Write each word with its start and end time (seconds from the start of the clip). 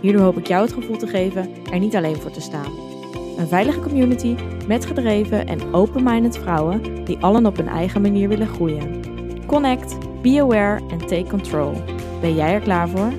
Hierdoor 0.00 0.22
hoop 0.22 0.36
ik 0.36 0.46
jou 0.46 0.62
het 0.62 0.72
gevoel 0.72 0.96
te 0.96 1.06
geven 1.06 1.64
er 1.64 1.78
niet 1.78 1.96
alleen 1.96 2.16
voor 2.16 2.30
te 2.30 2.40
staan. 2.40 2.72
Een 3.38 3.48
veilige 3.48 3.80
community 3.80 4.36
met 4.66 4.86
gedreven 4.86 5.46
en 5.46 5.74
open-minded 5.74 6.38
vrouwen 6.38 7.04
die 7.04 7.18
allen 7.18 7.46
op 7.46 7.56
hun 7.56 7.68
eigen 7.68 8.02
manier 8.02 8.28
willen 8.28 8.46
groeien. 8.46 9.02
Connect, 9.46 10.22
be 10.22 10.40
aware 10.40 10.88
en 10.88 10.98
take 10.98 11.26
control. 11.28 11.72
Ben 12.20 12.34
jij 12.34 12.52
er 12.52 12.60
klaar 12.60 12.88
voor? 12.88 13.12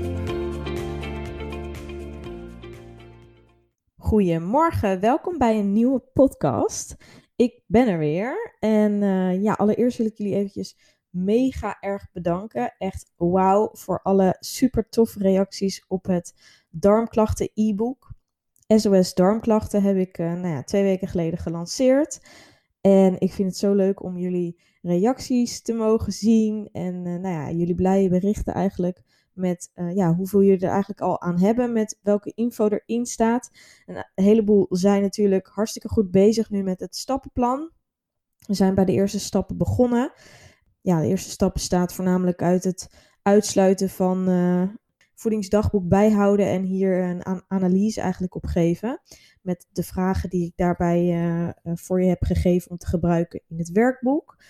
Goedemorgen, 3.97 4.99
welkom 4.99 5.37
bij 5.37 5.59
een 5.59 5.73
nieuwe 5.73 6.03
podcast. 6.13 6.95
Ik 7.35 7.63
ben 7.67 7.87
er 7.87 7.97
weer 7.97 8.55
en 8.59 8.91
uh, 9.01 9.43
ja, 9.43 9.53
allereerst 9.53 9.97
wil 9.97 10.07
ik 10.07 10.17
jullie 10.17 10.35
eventjes 10.35 10.99
mega 11.11 11.77
erg 11.79 12.11
bedanken. 12.11 12.75
Echt 12.77 13.11
wauw 13.15 13.69
voor 13.73 14.01
alle 14.01 14.35
super 14.39 14.89
toffe 14.89 15.19
reacties 15.19 15.85
op 15.87 16.05
het 16.05 16.33
darmklachten 16.69 17.49
e-book. 17.53 18.13
SOS 18.67 19.13
darmklachten 19.13 19.81
heb 19.81 19.95
ik 19.97 20.17
uh, 20.17 20.33
nou 20.33 20.47
ja, 20.47 20.63
twee 20.63 20.83
weken 20.83 21.07
geleden 21.07 21.39
gelanceerd. 21.39 22.21
En 22.81 23.19
ik 23.19 23.33
vind 23.33 23.47
het 23.47 23.57
zo 23.57 23.73
leuk 23.73 24.03
om 24.03 24.17
jullie 24.17 24.59
reacties 24.81 25.61
te 25.61 25.73
mogen 25.73 26.11
zien. 26.11 26.69
En 26.71 26.93
uh, 27.05 27.19
nou 27.19 27.35
ja, 27.35 27.51
jullie 27.51 27.75
blije 27.75 28.09
berichten 28.09 28.53
eigenlijk 28.53 29.01
met 29.33 29.71
uh, 29.75 29.95
ja, 29.95 30.13
hoeveel 30.13 30.43
jullie 30.43 30.65
er 30.65 30.69
eigenlijk 30.69 31.01
al 31.01 31.21
aan 31.21 31.39
hebben, 31.39 31.73
met 31.73 31.99
welke 32.01 32.31
info 32.35 32.67
erin 32.67 33.05
staat. 33.05 33.51
En 33.85 33.95
een 33.95 34.23
heleboel 34.23 34.65
zijn 34.69 35.01
natuurlijk 35.01 35.47
hartstikke 35.47 35.89
goed 35.89 36.11
bezig 36.11 36.49
nu 36.49 36.63
met 36.63 36.79
het 36.79 36.95
stappenplan. 36.95 37.71
We 38.47 38.53
zijn 38.53 38.75
bij 38.75 38.85
de 38.85 38.91
eerste 38.91 39.19
stappen 39.19 39.57
begonnen. 39.57 40.11
Ja, 40.81 40.99
de 40.99 41.07
eerste 41.07 41.29
stap 41.29 41.53
bestaat 41.53 41.93
voornamelijk 41.93 42.41
uit 42.41 42.63
het 42.63 42.89
uitsluiten 43.21 43.89
van 43.89 44.29
uh, 44.29 44.63
voedingsdagboek 45.15 45.87
bijhouden 45.87 46.45
en 46.45 46.63
hier 46.63 47.03
een 47.03 47.43
analyse 47.47 48.01
eigenlijk 48.01 48.35
op 48.35 48.45
geven. 48.45 49.01
Met 49.41 49.67
de 49.71 49.83
vragen 49.83 50.29
die 50.29 50.45
ik 50.45 50.53
daarbij 50.55 51.03
uh, 51.03 51.49
voor 51.63 52.01
je 52.01 52.09
heb 52.09 52.23
gegeven 52.23 52.71
om 52.71 52.77
te 52.77 52.87
gebruiken 52.87 53.41
in 53.47 53.57
het 53.57 53.71
werkboek. 53.71 54.43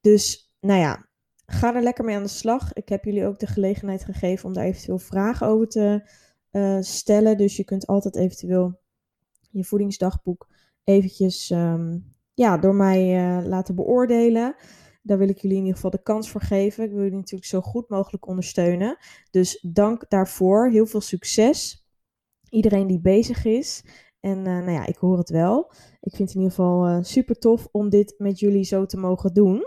Dus 0.00 0.52
nou 0.60 0.80
ja, 0.80 1.06
ga 1.46 1.74
er 1.74 1.82
lekker 1.82 2.04
mee 2.04 2.16
aan 2.16 2.22
de 2.22 2.28
slag. 2.28 2.72
Ik 2.72 2.88
heb 2.88 3.04
jullie 3.04 3.26
ook 3.26 3.38
de 3.38 3.46
gelegenheid 3.46 4.04
gegeven 4.04 4.46
om 4.48 4.54
daar 4.54 4.64
eventueel 4.64 4.98
vragen 4.98 5.46
over 5.46 5.68
te 5.68 6.02
stellen. 6.80 7.36
Dus 7.36 7.56
je 7.56 7.64
kunt 7.64 7.86
altijd 7.86 8.16
eventueel 8.16 8.80
je 9.50 9.64
voedingsdagboek 9.64 10.48
eventjes 10.84 11.50
um, 11.50 12.14
ja, 12.34 12.58
door 12.58 12.74
mij 12.74 13.42
laten 13.42 13.74
beoordelen. 13.74 14.54
Daar 15.02 15.18
wil 15.18 15.28
ik 15.28 15.38
jullie 15.38 15.56
in 15.56 15.62
ieder 15.62 15.76
geval 15.76 15.90
de 15.90 16.02
kans 16.02 16.30
voor 16.30 16.40
geven. 16.40 16.84
Ik 16.84 16.90
wil 16.90 17.02
jullie 17.02 17.16
natuurlijk 17.16 17.50
zo 17.50 17.60
goed 17.60 17.88
mogelijk 17.88 18.26
ondersteunen. 18.26 18.96
Dus 19.30 19.66
dank 19.72 20.04
daarvoor. 20.08 20.70
Heel 20.70 20.86
veel 20.86 21.00
succes. 21.00 21.86
Iedereen 22.50 22.86
die 22.86 23.00
bezig 23.00 23.44
is. 23.44 23.84
En 24.20 24.38
uh, 24.38 24.44
nou 24.44 24.70
ja, 24.70 24.86
ik 24.86 24.96
hoor 24.96 25.18
het 25.18 25.30
wel. 25.30 25.72
Ik 26.00 26.14
vind 26.14 26.28
het 26.28 26.34
in 26.38 26.42
ieder 26.42 26.54
geval 26.54 26.88
uh, 26.88 26.98
super 27.02 27.38
tof 27.38 27.68
om 27.72 27.88
dit 27.88 28.14
met 28.18 28.38
jullie 28.38 28.64
zo 28.64 28.86
te 28.86 28.96
mogen 28.96 29.34
doen. 29.34 29.66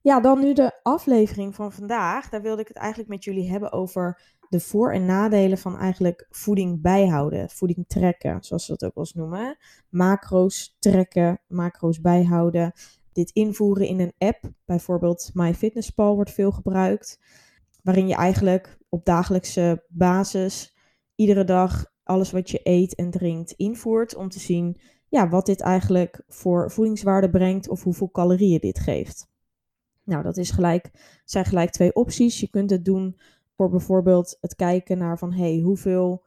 Ja, 0.00 0.20
dan 0.20 0.40
nu 0.40 0.52
de 0.52 0.80
aflevering 0.82 1.54
van 1.54 1.72
vandaag. 1.72 2.28
Daar 2.28 2.42
wilde 2.42 2.60
ik 2.60 2.68
het 2.68 2.76
eigenlijk 2.76 3.10
met 3.10 3.24
jullie 3.24 3.50
hebben 3.50 3.72
over 3.72 4.22
de 4.48 4.60
voor- 4.60 4.92
en 4.92 5.04
nadelen 5.04 5.58
van 5.58 5.78
eigenlijk 5.78 6.26
voeding 6.30 6.80
bijhouden. 6.80 7.50
Voeding 7.50 7.84
trekken, 7.88 8.42
zoals 8.44 8.66
we 8.66 8.72
dat 8.76 8.88
ook 8.88 8.94
wel 8.94 9.04
eens 9.04 9.14
noemen. 9.14 9.56
Macro's 9.88 10.76
trekken, 10.78 11.40
macro's 11.48 12.00
bijhouden 12.00 12.72
dit 13.12 13.30
invoeren 13.30 13.86
in 13.86 14.00
een 14.00 14.12
app. 14.18 14.50
Bijvoorbeeld 14.64 15.30
MyFitnessPal 15.34 16.14
wordt 16.14 16.30
veel 16.30 16.52
gebruikt. 16.52 17.20
Waarin 17.82 18.08
je 18.08 18.14
eigenlijk 18.14 18.78
op 18.88 19.04
dagelijkse 19.04 19.84
basis 19.88 20.76
iedere 21.14 21.44
dag 21.44 21.86
alles 22.02 22.30
wat 22.30 22.50
je 22.50 22.60
eet 22.62 22.94
en 22.94 23.10
drinkt 23.10 23.52
invoert. 23.52 24.14
Om 24.14 24.28
te 24.28 24.40
zien 24.40 24.80
ja, 25.08 25.28
wat 25.28 25.46
dit 25.46 25.60
eigenlijk 25.60 26.22
voor 26.28 26.70
voedingswaarde 26.70 27.30
brengt 27.30 27.68
of 27.68 27.82
hoeveel 27.82 28.10
calorieën 28.10 28.60
dit 28.60 28.78
geeft. 28.78 29.30
Nou, 30.04 30.22
dat 30.22 30.36
is 30.36 30.50
gelijk, 30.50 30.90
zijn 31.24 31.44
gelijk 31.44 31.70
twee 31.70 31.94
opties. 31.94 32.40
Je 32.40 32.50
kunt 32.50 32.70
het 32.70 32.84
doen 32.84 33.18
voor 33.56 33.70
bijvoorbeeld 33.70 34.36
het 34.40 34.54
kijken 34.54 34.98
naar 34.98 35.18
van 35.18 35.32
hey, 35.32 35.58
hoeveel 35.58 36.24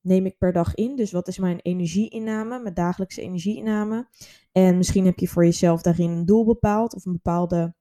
neem 0.00 0.26
ik 0.26 0.38
per 0.38 0.52
dag 0.52 0.74
in? 0.74 0.96
Dus 0.96 1.12
wat 1.12 1.28
is 1.28 1.38
mijn 1.38 1.60
energieinname, 1.60 2.58
mijn 2.58 2.74
dagelijkse 2.74 3.22
energieinname? 3.22 4.08
En 4.52 4.76
misschien 4.76 5.04
heb 5.04 5.18
je 5.18 5.28
voor 5.28 5.44
jezelf 5.44 5.82
daarin 5.82 6.10
een 6.10 6.26
doel 6.26 6.44
bepaald 6.44 6.94
of 6.94 7.04
een 7.04 7.12
bepaalde 7.12 7.74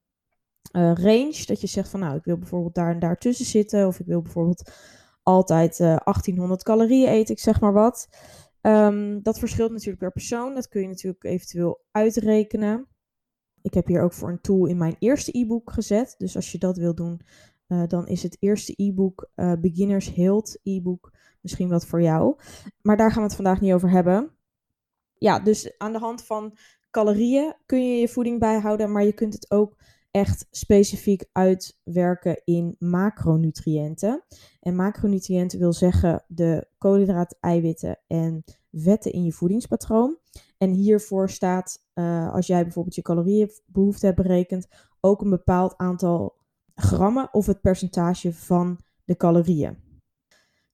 uh, 0.71 0.93
range. 0.93 1.43
Dat 1.45 1.61
je 1.61 1.67
zegt 1.67 1.89
van 1.89 1.99
nou, 1.99 2.15
ik 2.15 2.23
wil 2.23 2.37
bijvoorbeeld 2.37 2.75
daar 2.75 2.91
en 2.91 2.99
daar 2.99 3.17
tussen 3.17 3.45
zitten. 3.45 3.87
Of 3.87 3.99
ik 3.99 4.05
wil 4.05 4.21
bijvoorbeeld 4.21 4.71
altijd 5.23 5.79
uh, 5.79 5.85
1800 5.87 6.63
calorieën 6.63 7.09
eten, 7.09 7.35
ik 7.35 7.41
zeg 7.41 7.59
maar 7.59 7.73
wat. 7.73 8.07
Um, 8.61 9.23
dat 9.23 9.39
verschilt 9.39 9.71
natuurlijk 9.71 9.99
per 9.99 10.11
persoon. 10.11 10.53
Dat 10.53 10.67
kun 10.67 10.81
je 10.81 10.87
natuurlijk 10.87 11.23
eventueel 11.23 11.83
uitrekenen. 11.91 12.87
Ik 13.61 13.73
heb 13.73 13.87
hier 13.87 14.01
ook 14.01 14.13
voor 14.13 14.29
een 14.29 14.41
tool 14.41 14.65
in 14.65 14.77
mijn 14.77 14.95
eerste 14.99 15.37
e-book 15.39 15.71
gezet. 15.71 16.15
Dus 16.17 16.35
als 16.35 16.51
je 16.51 16.57
dat 16.57 16.77
wil 16.77 16.95
doen, 16.95 17.21
uh, 17.67 17.83
dan 17.87 18.07
is 18.07 18.23
het 18.23 18.37
eerste 18.39 18.73
e-book 18.75 19.29
Beginners 19.59 20.15
Health 20.15 20.59
e-book 20.63 21.16
misschien 21.47 21.69
wat 21.69 21.85
voor 21.85 22.01
jou. 22.01 22.35
Maar 22.81 22.97
daar 22.97 23.09
gaan 23.09 23.21
we 23.21 23.27
het 23.27 23.35
vandaag 23.35 23.61
niet 23.61 23.73
over 23.73 23.89
hebben. 23.89 24.31
Ja, 25.13 25.39
dus 25.39 25.77
aan 25.77 25.91
de 25.91 25.99
hand 25.99 26.23
van 26.23 26.57
calorieën 26.91 27.53
kun 27.65 27.89
je 27.89 27.99
je 27.99 28.07
voeding 28.07 28.39
bijhouden, 28.39 28.91
maar 28.91 29.03
je 29.03 29.13
kunt 29.13 29.33
het 29.33 29.51
ook 29.51 29.75
echt 30.11 30.47
specifiek 30.51 31.25
uitwerken 31.31 32.41
in 32.43 32.75
macronutriënten. 32.79 34.23
En 34.59 34.75
macronutriënten 34.75 35.59
wil 35.59 35.73
zeggen 35.73 36.23
de 36.27 36.67
koolhydraten, 36.77 37.37
eiwitten 37.39 37.99
en 38.07 38.43
vetten 38.71 39.11
in 39.11 39.23
je 39.23 39.31
voedingspatroon. 39.31 40.17
En 40.57 40.71
hiervoor 40.71 41.29
staat, 41.29 41.85
uh, 41.93 42.33
als 42.33 42.47
jij 42.47 42.63
bijvoorbeeld 42.63 42.95
je 42.95 43.01
calorieënbehoefte 43.01 44.05
hebt 44.05 44.21
berekend, 44.21 44.67
ook 44.99 45.21
een 45.21 45.29
bepaald 45.29 45.77
aantal 45.77 46.35
grammen 46.75 47.33
of 47.33 47.45
het 47.45 47.61
percentage 47.61 48.33
van 48.33 48.79
de 49.03 49.15
calorieën. 49.15 49.86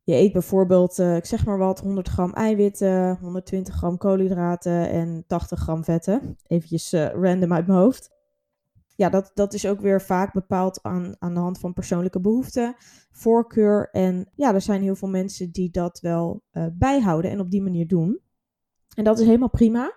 Je 0.05 0.15
eet 0.15 0.31
bijvoorbeeld, 0.31 0.99
uh, 0.99 1.15
ik 1.15 1.25
zeg 1.25 1.45
maar 1.45 1.57
wat, 1.57 1.79
100 1.79 2.07
gram 2.07 2.33
eiwitten, 2.33 3.17
120 3.21 3.75
gram 3.75 3.97
koolhydraten 3.97 4.89
en 4.89 5.23
80 5.27 5.59
gram 5.59 5.83
vetten. 5.83 6.37
Eventjes 6.47 6.93
uh, 6.93 7.09
random 7.09 7.53
uit 7.53 7.67
mijn 7.67 7.79
hoofd. 7.79 8.11
Ja, 8.95 9.09
dat, 9.09 9.31
dat 9.33 9.53
is 9.53 9.67
ook 9.67 9.81
weer 9.81 10.01
vaak 10.01 10.33
bepaald 10.33 10.81
aan, 10.81 11.15
aan 11.19 11.33
de 11.33 11.39
hand 11.39 11.59
van 11.59 11.73
persoonlijke 11.73 12.19
behoeften, 12.19 12.75
voorkeur. 13.11 13.89
En 13.91 14.29
ja, 14.35 14.53
er 14.53 14.61
zijn 14.61 14.81
heel 14.81 14.95
veel 14.95 15.09
mensen 15.09 15.51
die 15.51 15.71
dat 15.71 15.99
wel 15.99 16.43
uh, 16.51 16.65
bijhouden 16.73 17.31
en 17.31 17.39
op 17.39 17.51
die 17.51 17.61
manier 17.61 17.87
doen. 17.87 18.19
En 18.95 19.03
dat 19.03 19.19
is 19.19 19.25
helemaal 19.25 19.49
prima. 19.49 19.95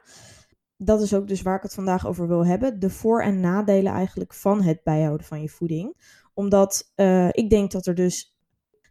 Dat 0.77 1.03
is 1.03 1.15
ook 1.15 1.29
dus 1.29 1.43
waar 1.43 1.57
ik 1.57 1.63
het 1.63 1.75
vandaag 1.75 2.07
over 2.07 2.29
wil 2.29 2.47
hebben. 2.47 2.79
De 2.79 2.91
voor- 2.91 3.23
en 3.23 3.41
nadelen 3.41 3.93
eigenlijk 3.93 4.35
van 4.35 4.63
het 4.63 4.83
bijhouden 4.83 5.27
van 5.27 5.43
je 5.43 5.49
voeding. 5.49 6.15
Omdat 6.35 6.93
ik 7.31 7.51
denk 7.51 7.71
dat 7.71 7.87
er 7.87 7.95
dus 7.95 8.36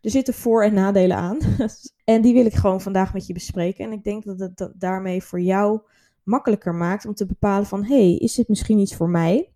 er 0.06 0.12
zitten 0.12 0.34
voor- 0.34 0.64
en 0.64 0.74
nadelen 0.74 1.18
aan. 1.18 1.38
en 2.04 2.22
die 2.22 2.34
wil 2.34 2.46
ik 2.46 2.54
gewoon 2.54 2.82
vandaag 2.82 3.14
met 3.14 3.28
je 3.28 3.34
bespreken. 3.34 3.86
En 3.86 3.92
ik 3.92 4.04
denk 4.04 4.24
dat 4.24 4.40
het 4.40 4.58
dat 4.58 4.72
daarmee 4.76 5.24
voor 5.24 5.42
jou 5.42 5.82
makkelijker 6.24 6.76
maakt 6.76 7.06
om 7.06 7.14
te 7.14 7.26
bepalen 7.26 7.68
van... 7.68 7.84
hey, 7.84 8.16
is 8.16 8.36
dit 8.36 8.48
misschien 8.48 8.80
iets 8.80 8.96
voor 8.96 9.10
mij? 9.10 9.54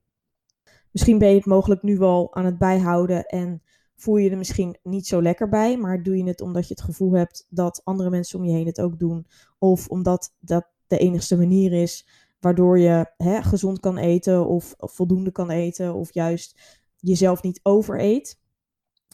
Misschien 0.91 1.18
ben 1.18 1.29
je 1.29 1.35
het 1.35 1.45
mogelijk 1.45 1.83
nu 1.83 1.97
wel 1.97 2.35
aan 2.35 2.45
het 2.45 2.57
bijhouden 2.57 3.25
en 3.25 3.62
voel 3.95 4.18
je 4.18 4.29
er 4.29 4.38
misschien 4.38 4.77
niet 4.83 5.07
zo 5.07 5.21
lekker 5.21 5.50
bij. 5.50 5.77
Maar 5.77 6.03
doe 6.03 6.18
je 6.18 6.24
het 6.24 6.41
omdat 6.41 6.68
je 6.68 6.74
het 6.74 6.83
gevoel 6.83 7.12
hebt 7.12 7.45
dat 7.50 7.81
andere 7.83 8.09
mensen 8.09 8.39
om 8.39 8.45
je 8.45 8.51
heen 8.51 8.65
het 8.65 8.81
ook 8.81 9.00
doen. 9.00 9.27
Of 9.57 9.88
omdat 9.88 10.35
dat 10.39 10.68
de 10.88 10.97
enigste 10.97 11.38
manier 11.38 11.74
is 11.74 12.07
waardoor 12.39 12.79
je 12.79 13.12
hè, 13.18 13.41
gezond 13.41 13.79
kan 13.79 13.97
eten 13.97 14.47
of 14.47 14.74
voldoende 14.77 15.31
kan 15.31 15.50
eten. 15.50 15.94
Of 15.94 16.13
juist 16.13 16.79
jezelf 16.97 17.41
niet 17.44 17.59
overeet. 17.63 18.39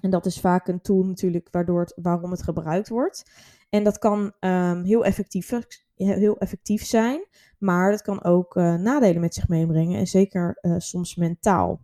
En 0.02 0.10
dat 0.10 0.26
is 0.26 0.40
vaak 0.40 0.68
een 0.68 0.82
tool 0.82 1.04
natuurlijk 1.04 1.48
waardoor 1.52 1.80
het, 1.80 1.94
waarom 2.02 2.32
het 2.32 2.44
gebruikt 2.44 2.90
wordt. 2.90 3.32
En 3.70 3.84
dat 3.84 3.98
kan 3.98 4.34
um, 4.40 4.84
heel, 4.84 5.06
effectief, 5.06 5.60
heel 5.96 6.38
effectief 6.38 6.86
zijn, 6.86 7.28
maar 7.60 7.92
dat 7.92 8.02
kan 8.02 8.24
ook 8.24 8.56
uh, 8.56 8.76
nadelen 8.76 9.22
met 9.22 9.34
zich 9.34 9.48
meebrengen. 9.48 10.00
En 10.00 10.08
zeker 10.08 10.58
uh, 10.62 10.76
soms 10.78 11.16
mentaal. 11.16 11.82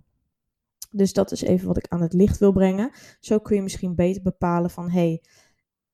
Dus 0.89 1.13
dat 1.13 1.31
is 1.31 1.41
even 1.41 1.67
wat 1.67 1.77
ik 1.77 1.87
aan 1.87 2.01
het 2.01 2.13
licht 2.13 2.37
wil 2.37 2.51
brengen. 2.51 2.91
Zo 3.19 3.39
kun 3.39 3.55
je 3.55 3.61
misschien 3.61 3.95
beter 3.95 4.21
bepalen 4.21 4.69
van 4.69 4.89
hey, 4.89 5.23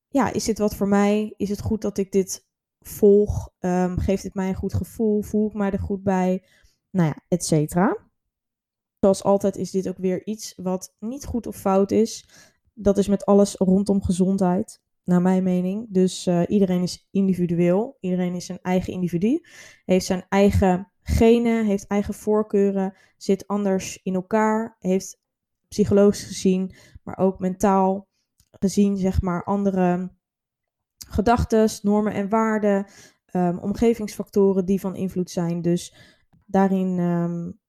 ja, 0.07 0.33
is 0.33 0.43
dit 0.43 0.57
wat 0.57 0.75
voor 0.75 0.87
mij? 0.87 1.33
Is 1.37 1.49
het 1.49 1.61
goed 1.61 1.81
dat 1.81 1.97
ik 1.97 2.11
dit 2.11 2.47
volg? 2.79 3.49
Um, 3.59 3.97
geeft 3.97 4.23
dit 4.23 4.33
mij 4.33 4.47
een 4.47 4.55
goed 4.55 4.73
gevoel? 4.73 5.21
Voel 5.21 5.47
ik 5.47 5.53
mij 5.53 5.71
er 5.71 5.79
goed 5.79 6.03
bij? 6.03 6.43
Nou 6.91 7.07
ja, 7.07 7.15
et 7.27 7.45
cetera. 7.45 8.06
Zoals 9.07 9.23
altijd 9.23 9.55
is 9.55 9.71
dit 9.71 9.87
ook 9.87 9.97
weer 9.97 10.25
iets 10.25 10.53
wat 10.55 10.95
niet 10.99 11.25
goed 11.25 11.47
of 11.47 11.55
fout 11.55 11.91
is. 11.91 12.27
Dat 12.73 12.97
is 12.97 13.07
met 13.07 13.25
alles 13.25 13.55
rondom 13.55 14.03
gezondheid, 14.03 14.81
naar 15.03 15.21
mijn 15.21 15.43
mening. 15.43 15.85
Dus 15.89 16.27
uh, 16.27 16.41
iedereen 16.47 16.81
is 16.81 17.07
individueel. 17.11 17.97
Iedereen 17.99 18.33
is 18.33 18.49
een 18.49 18.61
eigen 18.61 18.93
individu. 18.93 19.41
Heeft 19.85 20.05
zijn 20.05 20.25
eigen 20.29 20.91
genen, 21.01 21.65
heeft 21.65 21.87
eigen 21.87 22.13
voorkeuren, 22.13 22.93
zit 23.17 23.47
anders 23.47 23.99
in 24.03 24.13
elkaar, 24.13 24.75
heeft 24.79 25.21
psychologisch 25.67 26.23
gezien, 26.23 26.75
maar 27.03 27.17
ook 27.17 27.39
mentaal 27.39 28.07
gezien, 28.59 28.97
zeg 28.97 29.21
maar, 29.21 29.43
andere 29.43 30.11
gedachten, 31.09 31.69
normen 31.81 32.13
en 32.13 32.29
waarden, 32.29 32.85
um, 33.31 33.57
omgevingsfactoren 33.57 34.65
die 34.65 34.79
van 34.79 34.95
invloed 34.95 35.29
zijn. 35.29 35.61
Dus 35.61 35.95
daarin 36.45 36.99
um, 36.99 37.59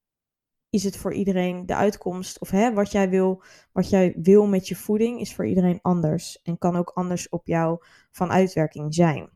is 0.71 0.85
het 0.85 0.97
voor 0.97 1.15
iedereen 1.15 1.67
de 1.67 1.75
uitkomst, 1.75 2.41
of 2.41 2.51
hè, 2.51 2.73
wat, 2.73 2.93
jij 2.93 3.11
wil, 3.11 3.43
wat 3.73 3.91
jij 3.91 4.15
wil 4.23 4.47
met 4.47 4.69
je 4.69 4.77
voeding, 4.77 5.21
is 5.21 5.35
voor 5.35 5.47
iedereen 5.47 5.79
anders 5.83 6.43
en 6.43 6.59
kan 6.59 6.77
ook 6.77 6.91
anders 6.95 7.29
op 7.29 7.47
jou 7.47 7.79
van 8.11 8.31
uitwerking 8.31 8.95
zijn. 8.95 9.31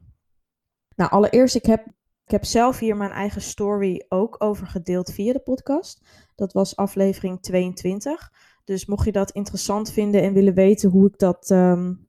Nou, 0.96 1.10
allereerst, 1.10 1.54
ik 1.54 1.66
heb, 1.66 1.86
ik 2.24 2.30
heb 2.30 2.44
zelf 2.44 2.78
hier 2.78 2.96
mijn 2.96 3.10
eigen 3.10 3.42
story 3.42 4.04
ook 4.08 4.36
over 4.38 4.66
gedeeld 4.66 5.12
via 5.12 5.32
de 5.32 5.40
podcast. 5.40 6.06
Dat 6.34 6.52
was 6.52 6.76
aflevering 6.76 7.42
22. 7.42 8.32
Dus 8.64 8.86
mocht 8.86 9.04
je 9.04 9.12
dat 9.12 9.30
interessant 9.30 9.92
vinden 9.92 10.22
en 10.22 10.32
willen 10.32 10.54
weten 10.54 10.90
hoe 10.90 11.06
ik 11.06 11.18
dat 11.18 11.50
um, 11.50 12.08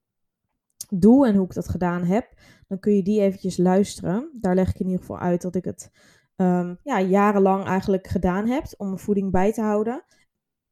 doe 0.90 1.28
en 1.28 1.36
hoe 1.36 1.46
ik 1.46 1.54
dat 1.54 1.70
gedaan 1.70 2.04
heb, 2.04 2.34
dan 2.68 2.80
kun 2.80 2.96
je 2.96 3.04
die 3.04 3.22
eventjes 3.22 3.58
luisteren. 3.58 4.30
Daar 4.42 4.56
leg 4.56 4.70
ik 4.70 4.80
in 4.80 4.86
ieder 4.86 5.00
geval 5.00 5.20
uit 5.20 5.42
dat 5.42 5.56
ik 5.56 5.66
het 5.66 5.92
um, 6.36 6.80
ja, 6.84 7.02
jarenlang 7.02 7.66
eigenlijk 7.66 8.08
gedaan 8.08 8.48
heb 8.48 8.66
om 8.78 8.88
mijn 8.88 9.00
voeding 9.00 9.32
bij 9.32 9.54
te 9.54 9.62
houden. 9.62 10.06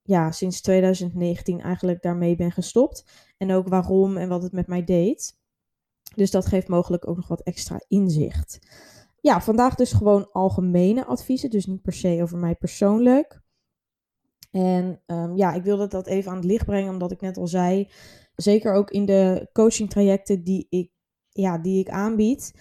Ja, 0.02 0.32
sinds 0.32 0.62
2019 0.62 1.62
eigenlijk 1.62 2.02
daarmee 2.02 2.36
ben 2.36 2.52
gestopt. 2.52 3.06
En 3.38 3.52
ook 3.52 3.68
waarom 3.68 4.18
en 4.18 4.30
wat 4.30 4.44
het 4.44 4.52
met 4.52 4.68
mij 4.68 4.84
deed. 4.84 5.40
Dus 6.16 6.32
dat 6.32 6.46
geeft 6.46 6.68
mogelijk 6.68 7.08
ook 7.08 7.16
nog 7.16 7.28
wat 7.28 7.42
extra 7.42 7.82
inzicht. 7.88 8.60
Ja, 9.22 9.42
vandaag 9.42 9.76
dus 9.76 9.94
gewoon 9.94 10.32
algemene 10.32 11.06
adviezen, 11.06 11.50
dus 11.50 11.66
niet 11.66 11.82
per 11.82 11.94
se 11.94 12.20
over 12.22 12.38
mij 12.38 12.56
persoonlijk. 12.56 13.42
En 14.52 15.02
um, 15.06 15.38
ja, 15.38 15.54
ik 15.54 15.64
wilde 15.64 15.88
dat 15.88 16.08
even 16.08 16.32
aan 16.32 16.38
het 16.38 16.46
licht 16.46 16.66
brengen, 16.66 16.92
omdat 16.92 17.12
ik 17.12 17.22
net 17.22 17.38
al 17.38 17.48
zei, 17.48 17.90
zeker 18.36 18.74
ook 18.74 18.92
in 18.92 19.06
de 19.06 19.50
coaching 19.54 19.90
trajecten 19.90 20.44
die 20.44 20.68
ik, 20.70 20.92
ja, 21.30 21.58
die 21.58 21.80
ik 21.80 21.90
aanbied, 21.90 22.54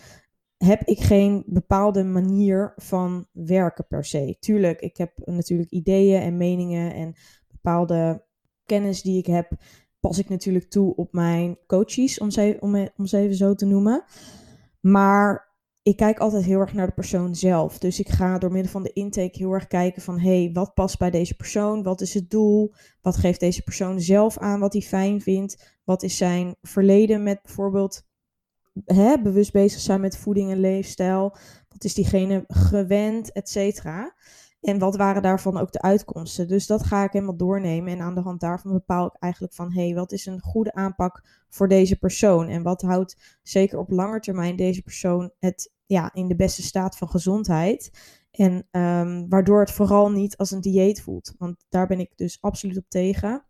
heb 0.64 0.82
ik 0.84 1.00
geen 1.00 1.42
bepaalde 1.46 2.04
manier 2.04 2.72
van 2.76 3.26
werken 3.32 3.86
per 3.86 4.04
se. 4.04 4.36
Tuurlijk, 4.38 4.80
ik 4.80 4.96
heb 4.96 5.12
natuurlijk 5.24 5.70
ideeën 5.70 6.20
en 6.20 6.36
meningen 6.36 6.94
en 6.94 7.14
bepaalde 7.48 8.24
kennis 8.64 9.02
die 9.02 9.18
ik 9.18 9.26
heb, 9.26 9.50
pas 10.00 10.18
ik 10.18 10.28
natuurlijk 10.28 10.70
toe 10.70 10.94
op 10.94 11.12
mijn 11.12 11.58
coaches, 11.66 12.18
om 12.18 12.30
ze, 12.30 12.56
om, 12.60 12.88
om 12.96 13.06
ze 13.06 13.18
even 13.18 13.36
zo 13.36 13.54
te 13.54 13.66
noemen. 13.66 14.04
Maar 14.80 15.54
ik 15.82 15.96
kijk 15.96 16.18
altijd 16.18 16.44
heel 16.44 16.60
erg 16.60 16.72
naar 16.72 16.86
de 16.86 16.92
persoon 16.92 17.34
zelf. 17.34 17.78
Dus 17.78 18.00
ik 18.00 18.08
ga 18.08 18.38
door 18.38 18.52
middel 18.52 18.72
van 18.72 18.82
de 18.82 18.92
intake 18.92 19.38
heel 19.38 19.52
erg 19.52 19.66
kijken 19.66 20.02
van... 20.02 20.18
hey, 20.18 20.50
wat 20.52 20.74
past 20.74 20.98
bij 20.98 21.10
deze 21.10 21.36
persoon? 21.36 21.82
Wat 21.82 22.00
is 22.00 22.14
het 22.14 22.30
doel? 22.30 22.74
Wat 23.00 23.16
geeft 23.16 23.40
deze 23.40 23.62
persoon 23.62 24.00
zelf 24.00 24.38
aan 24.38 24.60
wat 24.60 24.72
hij 24.72 24.82
fijn 24.82 25.20
vindt? 25.20 25.78
Wat 25.84 26.02
is 26.02 26.16
zijn 26.16 26.56
verleden 26.62 27.22
met 27.22 27.42
bijvoorbeeld 27.42 28.08
bewust 29.22 29.52
bezig 29.52 29.80
zijn 29.80 30.00
met 30.00 30.16
voeding 30.16 30.50
en 30.50 30.60
leefstijl? 30.60 31.36
Wat 31.68 31.84
is 31.84 31.94
diegene 31.94 32.44
gewend, 32.48 33.32
et 33.32 33.48
cetera? 33.48 34.14
En 34.60 34.78
wat 34.78 34.96
waren 34.96 35.22
daarvan 35.22 35.58
ook 35.58 35.72
de 35.72 35.82
uitkomsten? 35.82 36.48
Dus 36.48 36.66
dat 36.66 36.84
ga 36.84 37.04
ik 37.04 37.12
helemaal 37.12 37.36
doornemen. 37.36 37.92
En 37.92 38.00
aan 38.00 38.14
de 38.14 38.20
hand 38.20 38.40
daarvan 38.40 38.72
bepaal 38.72 39.06
ik 39.06 39.16
eigenlijk 39.18 39.54
van... 39.54 39.72
hé, 39.72 39.84
hey, 39.84 39.94
wat 39.94 40.12
is 40.12 40.26
een 40.26 40.40
goede 40.40 40.72
aanpak 40.72 41.24
voor 41.48 41.68
deze 41.68 41.98
persoon? 41.98 42.48
En 42.48 42.62
wat 42.62 42.82
houdt 42.82 43.38
zeker 43.42 43.78
op 43.78 43.90
lange 43.90 44.20
termijn 44.20 44.56
deze 44.56 44.82
persoon 44.82 45.30
het 45.38 45.72
ja, 45.86 46.12
in 46.12 46.28
de 46.28 46.36
beste 46.36 46.62
staat 46.62 46.96
van 46.96 47.08
gezondheid? 47.08 47.90
En 48.30 48.52
um, 48.70 49.28
waardoor 49.28 49.60
het 49.60 49.70
vooral 49.70 50.10
niet 50.10 50.36
als 50.36 50.50
een 50.50 50.60
dieet 50.60 51.02
voelt. 51.02 51.34
Want 51.38 51.64
daar 51.68 51.86
ben 51.86 52.00
ik 52.00 52.12
dus 52.16 52.38
absoluut 52.40 52.76
op 52.76 52.88
tegen. 52.88 53.44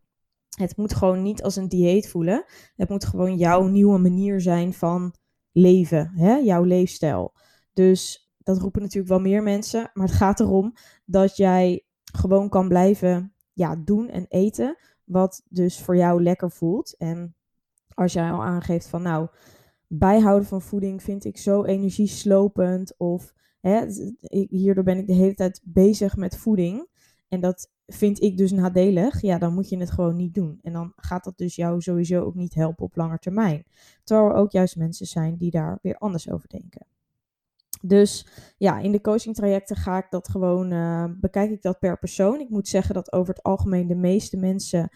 Het 0.60 0.76
moet 0.76 0.94
gewoon 0.94 1.22
niet 1.22 1.42
als 1.42 1.56
een 1.56 1.68
dieet 1.68 2.08
voelen. 2.08 2.44
Het 2.76 2.88
moet 2.88 3.04
gewoon 3.04 3.36
jouw 3.36 3.66
nieuwe 3.66 3.98
manier 3.98 4.40
zijn 4.40 4.72
van 4.72 5.14
leven, 5.52 6.12
hè? 6.14 6.34
jouw 6.34 6.62
leefstijl. 6.62 7.34
Dus 7.72 8.30
dat 8.38 8.58
roepen 8.58 8.82
natuurlijk 8.82 9.08
wel 9.08 9.20
meer 9.20 9.42
mensen. 9.42 9.90
Maar 9.94 10.06
het 10.06 10.16
gaat 10.16 10.40
erom 10.40 10.74
dat 11.04 11.36
jij 11.36 11.84
gewoon 12.12 12.48
kan 12.48 12.68
blijven 12.68 13.34
ja, 13.52 13.76
doen 13.76 14.08
en 14.08 14.26
eten. 14.28 14.76
Wat 15.04 15.42
dus 15.48 15.80
voor 15.80 15.96
jou 15.96 16.22
lekker 16.22 16.50
voelt. 16.50 16.96
En 16.96 17.34
als 17.94 18.12
jij 18.12 18.30
al 18.30 18.42
aangeeft 18.42 18.86
van 18.86 19.02
nou, 19.02 19.28
bijhouden 19.86 20.48
van 20.48 20.62
voeding 20.62 21.02
vind 21.02 21.24
ik 21.24 21.36
zo 21.36 21.64
energieslopend. 21.64 22.94
Of 22.98 23.34
hè, 23.60 23.86
hierdoor 24.48 24.84
ben 24.84 24.98
ik 24.98 25.06
de 25.06 25.14
hele 25.14 25.34
tijd 25.34 25.60
bezig 25.64 26.16
met 26.16 26.36
voeding. 26.36 26.88
En 27.28 27.40
dat 27.40 27.70
vind 27.92 28.22
ik 28.22 28.36
dus 28.36 28.50
nadelig. 28.50 29.20
Ja, 29.20 29.38
dan 29.38 29.54
moet 29.54 29.68
je 29.68 29.78
het 29.78 29.90
gewoon 29.90 30.16
niet 30.16 30.34
doen. 30.34 30.58
En 30.62 30.72
dan 30.72 30.92
gaat 30.96 31.24
dat 31.24 31.38
dus 31.38 31.56
jou 31.56 31.80
sowieso 31.80 32.22
ook 32.22 32.34
niet 32.34 32.54
helpen 32.54 32.84
op 32.84 32.96
lange 32.96 33.18
termijn. 33.18 33.64
Terwijl 34.04 34.28
er 34.28 34.36
ook 34.36 34.50
juist 34.50 34.76
mensen 34.76 35.06
zijn 35.06 35.36
die 35.36 35.50
daar 35.50 35.78
weer 35.82 35.96
anders 35.96 36.30
over 36.30 36.48
denken. 36.48 36.86
Dus 37.82 38.26
ja, 38.58 38.78
in 38.78 38.92
de 38.92 39.00
coaching 39.00 39.34
trajecten 39.34 39.76
ga 39.76 39.98
ik 39.98 40.06
dat 40.10 40.28
gewoon, 40.28 40.72
uh, 40.72 41.04
bekijk 41.16 41.50
ik 41.50 41.62
dat 41.62 41.78
per 41.78 41.98
persoon. 41.98 42.40
Ik 42.40 42.48
moet 42.50 42.68
zeggen 42.68 42.94
dat 42.94 43.12
over 43.12 43.34
het 43.34 43.42
algemeen 43.42 43.86
de 43.86 43.94
meeste 43.94 44.36
mensen, 44.36 44.88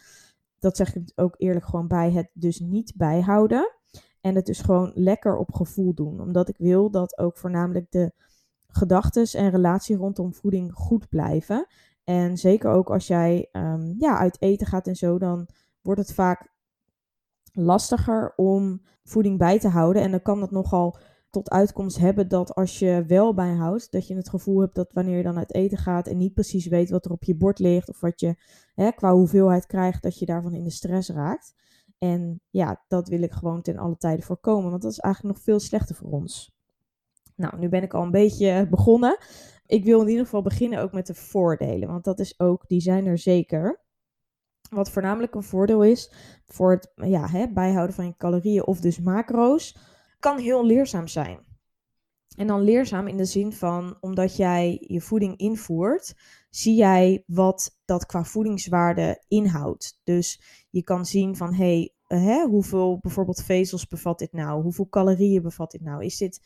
dat 0.59 0.77
zeg 0.77 0.95
ik 0.95 1.13
ook 1.15 1.35
eerlijk 1.39 1.65
gewoon 1.65 1.89
bij, 1.89 2.13
het 2.13 2.29
dus 2.33 2.61
niet 2.61 2.93
bijhouden. 2.97 3.73
En 4.21 4.35
het 4.35 4.47
dus 4.47 4.61
gewoon 4.61 4.93
lekker 4.95 5.37
op 5.37 5.53
gevoel 5.53 5.95
doen. 5.95 6.21
Omdat 6.21 6.49
ik 6.49 6.57
wil 6.59 6.91
dat 6.91 7.19
ook 7.19 7.37
voornamelijk 7.37 7.91
de 7.91 8.13
gedachten 8.67 9.41
en 9.41 9.51
relatie 9.51 9.97
rondom 9.97 10.35
voeding 10.35 10.73
goed 10.73 11.09
blijven. 11.09 11.67
En 12.05 12.37
zeker 12.37 12.71
ook 12.71 12.91
als 12.91 13.07
jij 13.07 13.49
um, 13.53 13.95
ja, 13.99 14.19
uit 14.19 14.37
eten 14.41 14.67
gaat 14.67 14.87
en 14.87 14.97
zo, 14.97 15.19
dan 15.19 15.49
wordt 15.81 16.01
het 16.01 16.15
vaak 16.15 16.53
lastiger 17.53 18.33
om 18.37 18.83
voeding 19.05 19.39
bij 19.39 19.59
te 19.59 19.69
houden. 19.69 20.03
En 20.03 20.11
dan 20.11 20.23
kan 20.23 20.41
dat 20.41 20.51
nogal 20.51 20.99
tot 21.31 21.51
uitkomst 21.51 21.99
hebben 21.99 22.29
dat 22.29 22.55
als 22.55 22.79
je 22.79 23.05
wel 23.07 23.35
bijhoudt, 23.35 23.93
dat 23.93 24.07
je 24.07 24.17
het 24.17 24.29
gevoel 24.29 24.61
hebt 24.61 24.75
dat 24.75 24.93
wanneer 24.93 25.17
je 25.17 25.23
dan 25.23 25.39
uit 25.39 25.55
eten 25.55 25.79
gaat 25.79 26.07
en 26.07 26.17
niet 26.17 26.35
precies 26.35 26.67
weet 26.67 26.91
wat 26.91 27.05
er 27.05 27.11
op 27.11 27.25
je 27.25 27.37
bord 27.37 27.59
ligt 27.59 27.89
of 27.89 28.01
wat 28.01 28.21
je 28.21 28.35
hè, 28.75 28.91
qua 28.91 29.13
hoeveelheid 29.13 29.67
krijgt, 29.67 30.03
dat 30.03 30.19
je 30.19 30.27
daarvan 30.27 30.55
in 30.55 30.65
de 30.65 30.71
stress 30.71 31.09
raakt. 31.09 31.55
En 31.99 32.41
ja, 32.51 32.85
dat 32.89 33.09
wil 33.09 33.23
ik 33.23 33.33
gewoon 33.33 33.63
ten 33.63 33.79
alle 33.79 33.97
tijde 33.97 34.23
voorkomen, 34.23 34.71
want 34.71 34.83
dat 34.83 34.93
is 34.93 34.99
eigenlijk 34.99 35.35
nog 35.35 35.45
veel 35.45 35.61
slechter 35.61 35.95
voor 35.95 36.11
ons. 36.11 36.55
Nou, 37.37 37.59
nu 37.59 37.69
ben 37.69 37.83
ik 37.83 37.95
al 37.95 38.03
een 38.03 38.11
beetje 38.11 38.67
begonnen. 38.71 39.19
Ik 39.67 39.85
wil 39.85 40.01
in 40.01 40.09
ieder 40.09 40.25
geval 40.25 40.43
beginnen 40.43 40.81
ook 40.81 40.93
met 40.93 41.07
de 41.07 41.15
voordelen, 41.15 41.89
want 41.89 42.05
dat 42.05 42.19
is 42.19 42.41
ook, 42.41 42.69
die 42.69 42.81
zijn 42.81 43.07
er 43.07 43.19
zeker. 43.19 43.83
Wat 44.71 44.91
voornamelijk 44.91 45.35
een 45.35 45.43
voordeel 45.43 45.85
is 45.85 46.13
voor 46.47 46.71
het 46.71 46.93
ja, 46.95 47.29
hè, 47.29 47.53
bijhouden 47.53 47.95
van 47.95 48.07
je 48.07 48.17
calorieën 48.17 48.67
of 48.67 48.81
dus 48.81 49.01
macro's 49.01 49.77
kan 50.19 50.39
heel 50.39 50.67
leerzaam 50.67 51.09
zijn. 51.09 51.39
En 52.37 52.47
dan 52.47 52.61
leerzaam 52.61 53.09
in 53.09 53.17
de 53.17 53.25
zin 53.25 53.53
van, 53.53 53.97
omdat 54.01 54.37
jij 54.37 54.85
je 54.87 55.01
voeding 55.01 55.37
invoert, 55.37 56.15
zie 56.51 56.75
jij 56.75 57.25
wat 57.27 57.79
dat 57.85 58.07
qua 58.07 58.25
voedingswaarde 58.25 59.25
inhoudt. 59.29 60.01
Dus 60.05 60.43
je 60.71 60.83
kan 60.83 61.07
zien 61.07 61.37
van, 61.37 61.55
hey, 61.55 61.95
hè, 62.07 62.45
hoeveel 62.45 62.99
bijvoorbeeld 63.01 63.43
vezels 63.43 63.87
bevat 63.87 64.19
dit 64.19 64.33
nou? 64.33 64.63
Hoeveel 64.63 64.89
calorieën 64.89 65.43
bevat 65.43 65.71
dit 65.71 65.81
nou? 65.81 66.05
Is 66.05 66.17
dit, 66.17 66.41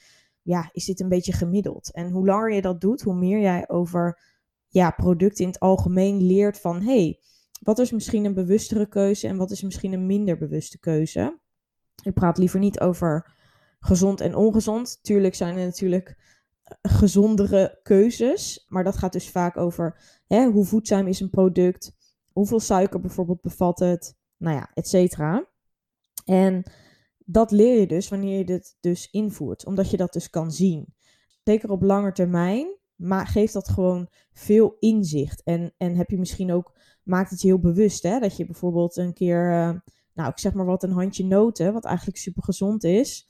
ja, 0.49 0.69
is 0.73 0.85
dit 0.85 1.01
een 1.01 1.09
beetje 1.09 1.33
gemiddeld? 1.33 1.93
En 1.93 2.11
hoe 2.11 2.27
langer 2.27 2.53
je 2.53 2.63
dat 2.63 2.81
doet, 2.81 3.03
hoe 3.03 3.15
meer 3.15 3.41
jij 3.41 3.69
over 3.69 4.21
ja, 4.69 4.91
producten 4.91 5.45
in 5.45 5.51
het 5.51 5.61
algemeen 5.61 6.23
leert 6.23 6.61
van, 6.61 6.83
hey, 6.83 7.21
wat 7.61 7.79
is 7.79 7.91
misschien 7.91 8.25
een 8.25 8.35
bewustere 8.35 8.89
keuze 8.89 9.29
en 9.29 9.37
wat 9.37 9.51
is 9.51 9.63
misschien 9.63 9.93
een 9.93 10.07
minder 10.07 10.39
bewuste 10.39 10.79
keuze? 10.79 11.41
Ik 12.03 12.15
praat 12.15 12.39
liever 12.39 12.59
niet 12.59 12.81
over 12.81 13.33
gezond 13.81 14.21
en 14.21 14.35
ongezond. 14.35 14.99
Tuurlijk 15.03 15.35
zijn 15.35 15.57
er 15.57 15.65
natuurlijk 15.65 16.09
eh, 16.63 16.77
gezondere 16.93 17.81
keuzes, 17.83 18.65
maar 18.69 18.85
dat 18.85 18.97
gaat 18.97 19.13
dus 19.13 19.31
vaak 19.31 19.57
over 19.57 20.21
hè, 20.27 20.47
hoe 20.47 20.65
voedzaam 20.65 21.07
is 21.07 21.21
een 21.21 21.31
product, 21.31 21.93
hoeveel 22.33 22.61
suiker 22.61 23.01
bijvoorbeeld 23.01 23.41
bevat 23.41 23.79
het, 23.79 24.17
nou 24.37 24.57
ja, 24.57 24.71
et 24.75 24.89
cetera. 24.89 25.49
En 26.25 26.63
dat 27.31 27.51
leer 27.51 27.81
je 27.81 27.87
dus 27.87 28.09
wanneer 28.09 28.39
je 28.39 28.45
dit 28.45 28.77
dus 28.81 29.11
invoert, 29.11 29.67
omdat 29.67 29.91
je 29.91 29.97
dat 29.97 30.13
dus 30.13 30.31
kan 30.31 30.53
zien. 30.53 30.95
Zeker 31.45 31.71
op 31.71 31.83
lange 31.83 32.13
termijn 32.13 32.79
maar 32.99 33.27
geeft 33.27 33.53
dat 33.53 33.69
gewoon 33.69 34.09
veel 34.33 34.77
inzicht. 34.79 35.43
En, 35.43 35.75
en 35.77 35.97
heb 35.97 36.11
je 36.11 36.19
misschien 36.19 36.53
ook, 36.53 36.77
maakt 37.03 37.31
het 37.31 37.41
je 37.41 37.47
heel 37.47 37.59
bewust 37.59 38.03
hè, 38.03 38.19
dat 38.19 38.37
je 38.37 38.47
bijvoorbeeld 38.47 38.97
een 38.97 39.13
keer 39.13 39.51
uh, 39.51 39.71
nou, 40.15 40.31
ik 40.31 40.39
zeg 40.39 40.53
maar 40.53 40.65
wat, 40.65 40.83
een 40.83 40.91
handje 40.91 41.25
noten, 41.25 41.73
wat 41.73 41.85
eigenlijk 41.85 42.17
super 42.17 42.43
gezond 42.43 42.85
is, 42.85 43.29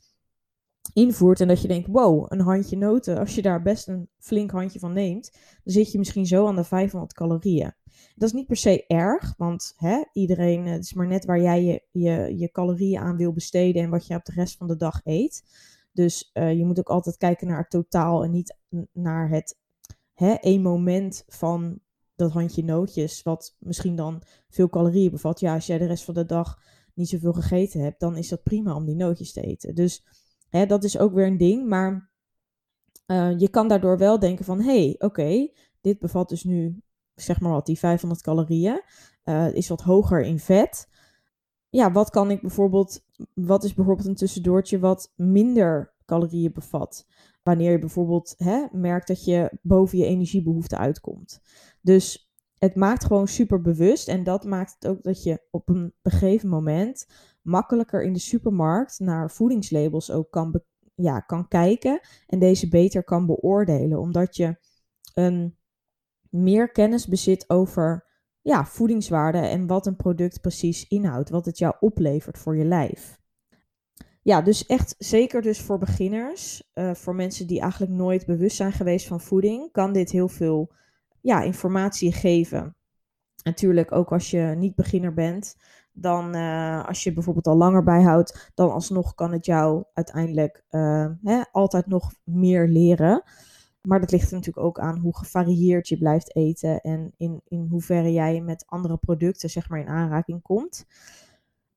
invoert 0.93 1.39
en 1.39 1.47
dat 1.47 1.61
je 1.61 1.67
denkt, 1.67 1.87
wow, 1.87 2.25
een 2.27 2.39
handje 2.39 2.77
noten, 2.77 3.17
als 3.17 3.35
je 3.35 3.41
daar 3.41 3.61
best 3.61 3.87
een 3.87 4.09
flink 4.17 4.51
handje 4.51 4.79
van 4.79 4.93
neemt, 4.93 5.31
dan 5.63 5.73
zit 5.73 5.91
je 5.91 5.97
misschien 5.97 6.25
zo 6.25 6.47
aan 6.47 6.55
de 6.55 6.63
500 6.63 7.13
calorieën. 7.13 7.73
Dat 8.15 8.29
is 8.29 8.33
niet 8.33 8.47
per 8.47 8.55
se 8.55 8.85
erg, 8.87 9.33
want 9.37 9.73
hè, 9.75 10.03
iedereen, 10.13 10.65
het 10.65 10.83
is 10.83 10.93
maar 10.93 11.07
net 11.07 11.25
waar 11.25 11.41
jij 11.41 11.63
je, 11.63 11.83
je, 11.91 12.37
je 12.37 12.51
calorieën 12.51 12.99
aan 12.99 13.17
wil 13.17 13.33
besteden 13.33 13.83
en 13.83 13.89
wat 13.89 14.07
je 14.07 14.15
op 14.15 14.25
de 14.25 14.31
rest 14.31 14.57
van 14.57 14.67
de 14.67 14.75
dag 14.75 15.01
eet. 15.03 15.43
Dus 15.91 16.29
uh, 16.33 16.53
je 16.57 16.65
moet 16.65 16.79
ook 16.79 16.89
altijd 16.89 17.17
kijken 17.17 17.47
naar 17.47 17.57
het 17.57 17.69
totaal 17.69 18.23
en 18.23 18.31
niet 18.31 18.57
naar 18.91 19.29
het 19.29 19.57
hè, 20.13 20.33
één 20.33 20.61
moment 20.61 21.23
van 21.27 21.79
dat 22.15 22.31
handje 22.31 22.63
nootjes, 22.63 23.23
wat 23.23 23.55
misschien 23.59 23.95
dan 23.95 24.21
veel 24.49 24.69
calorieën 24.69 25.11
bevat. 25.11 25.39
Ja, 25.39 25.53
als 25.53 25.65
jij 25.65 25.77
de 25.77 25.85
rest 25.85 26.03
van 26.03 26.13
de 26.13 26.25
dag 26.25 26.59
niet 26.93 27.09
zoveel 27.09 27.33
gegeten 27.33 27.81
hebt, 27.81 27.99
dan 27.99 28.17
is 28.17 28.29
dat 28.29 28.43
prima 28.43 28.75
om 28.75 28.85
die 28.85 28.95
nootjes 28.95 29.31
te 29.31 29.41
eten. 29.41 29.75
Dus 29.75 30.05
hè, 30.49 30.65
dat 30.65 30.83
is 30.83 30.97
ook 30.97 31.13
weer 31.13 31.27
een 31.27 31.37
ding. 31.37 31.67
Maar 31.67 32.11
uh, 33.07 33.39
je 33.39 33.49
kan 33.49 33.67
daardoor 33.67 33.97
wel 33.97 34.19
denken 34.19 34.45
van, 34.45 34.61
hé, 34.61 34.83
hey, 34.83 34.95
oké, 34.97 35.49
dit 35.81 35.99
bevat 35.99 36.29
dus 36.29 36.43
nu, 36.43 36.81
zeg 37.21 37.39
maar 37.39 37.51
wat, 37.51 37.65
die 37.65 37.79
500 37.79 38.21
calorieën. 38.21 38.81
Uh, 39.25 39.53
is 39.53 39.67
wat 39.67 39.81
hoger 39.81 40.21
in 40.21 40.39
vet. 40.39 40.87
Ja, 41.69 41.91
wat 41.91 42.09
kan 42.09 42.31
ik 42.31 42.41
bijvoorbeeld, 42.41 43.05
wat 43.33 43.63
is 43.63 43.73
bijvoorbeeld 43.73 44.07
een 44.07 44.15
tussendoortje 44.15 44.79
wat 44.79 45.13
minder 45.15 45.93
calorieën 46.05 46.51
bevat? 46.53 47.05
Wanneer 47.43 47.71
je 47.71 47.79
bijvoorbeeld 47.79 48.33
hè, 48.37 48.65
merkt 48.71 49.07
dat 49.07 49.25
je 49.25 49.57
boven 49.61 49.97
je 49.97 50.05
energiebehoefte 50.05 50.77
uitkomt. 50.77 51.41
Dus 51.81 52.31
het 52.59 52.75
maakt 52.75 53.05
gewoon 53.05 53.27
super 53.27 53.61
bewust. 53.61 54.07
En 54.07 54.23
dat 54.23 54.43
maakt 54.43 54.75
het 54.79 54.87
ook 54.87 55.03
dat 55.03 55.23
je 55.23 55.41
op 55.51 55.69
een 55.69 55.93
gegeven 56.03 56.49
moment 56.49 57.07
makkelijker 57.41 58.03
in 58.03 58.13
de 58.13 58.19
supermarkt 58.19 58.99
naar 58.99 59.31
voedingslabels 59.31 60.11
ook 60.11 60.31
kan, 60.31 60.61
ja, 60.95 61.19
kan 61.19 61.47
kijken. 61.47 61.99
En 62.27 62.39
deze 62.39 62.67
beter 62.67 63.03
kan 63.03 63.25
beoordelen. 63.25 63.99
Omdat 63.99 64.35
je 64.35 64.57
een 65.13 65.57
meer 66.29 66.71
kennis 66.71 67.07
bezit 67.07 67.49
over 67.49 68.07
ja, 68.41 68.65
voedingswaarde 68.65 69.37
en 69.37 69.67
wat 69.67 69.85
een 69.85 69.95
product 69.95 70.41
precies 70.41 70.87
inhoudt. 70.87 71.29
Wat 71.29 71.45
het 71.45 71.57
jou 71.57 71.75
oplevert 71.79 72.37
voor 72.37 72.57
je 72.57 72.65
lijf 72.65 73.19
ja, 74.29 74.41
dus 74.41 74.65
echt 74.65 74.95
zeker 74.97 75.41
dus 75.41 75.61
voor 75.61 75.77
beginners, 75.77 76.71
uh, 76.73 76.93
voor 76.93 77.15
mensen 77.15 77.47
die 77.47 77.61
eigenlijk 77.61 77.91
nooit 77.91 78.25
bewust 78.25 78.55
zijn 78.55 78.71
geweest 78.71 79.07
van 79.07 79.21
voeding, 79.21 79.71
kan 79.71 79.93
dit 79.93 80.11
heel 80.11 80.27
veel 80.27 80.71
ja, 81.21 81.41
informatie 81.41 82.11
geven. 82.11 82.75
Natuurlijk 83.43 83.91
ook 83.91 84.11
als 84.11 84.31
je 84.31 84.53
niet 84.57 84.75
beginner 84.75 85.13
bent, 85.13 85.55
dan 85.93 86.35
uh, 86.35 86.85
als 86.85 87.03
je 87.03 87.13
bijvoorbeeld 87.13 87.47
al 87.47 87.55
langer 87.55 87.83
bijhoudt, 87.83 88.51
dan 88.53 88.71
alsnog 88.71 89.15
kan 89.15 89.31
het 89.31 89.45
jou 89.45 89.83
uiteindelijk 89.93 90.63
uh, 90.69 91.07
hè, 91.23 91.41
altijd 91.51 91.87
nog 91.87 92.13
meer 92.23 92.67
leren. 92.67 93.23
Maar 93.89 93.99
dat 93.99 94.11
ligt 94.11 94.29
er 94.29 94.35
natuurlijk 94.35 94.65
ook 94.65 94.79
aan 94.79 94.97
hoe 94.97 95.17
gevarieerd 95.17 95.87
je 95.87 95.97
blijft 95.97 96.35
eten 96.35 96.81
en 96.81 97.13
in, 97.17 97.41
in 97.47 97.67
hoeverre 97.69 98.11
jij 98.11 98.41
met 98.41 98.63
andere 98.67 98.97
producten 98.97 99.49
zeg 99.49 99.69
maar 99.69 99.79
in 99.79 99.87
aanraking 99.87 100.41
komt. 100.41 100.85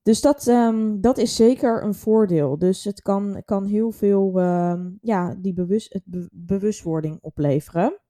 Dus 0.02 0.20
dat, 0.20 0.46
um, 0.46 1.00
dat 1.00 1.18
is 1.18 1.36
zeker 1.36 1.84
een 1.84 1.94
voordeel. 1.94 2.58
Dus 2.58 2.84
het 2.84 3.02
kan, 3.02 3.42
kan 3.44 3.64
heel 3.64 3.90
veel 3.90 4.40
um, 4.40 4.98
ja, 5.02 5.34
die 5.34 5.52
bewust, 5.52 5.92
het 5.92 6.02
be 6.04 6.28
bewustwording 6.32 7.18
opleveren. 7.20 8.00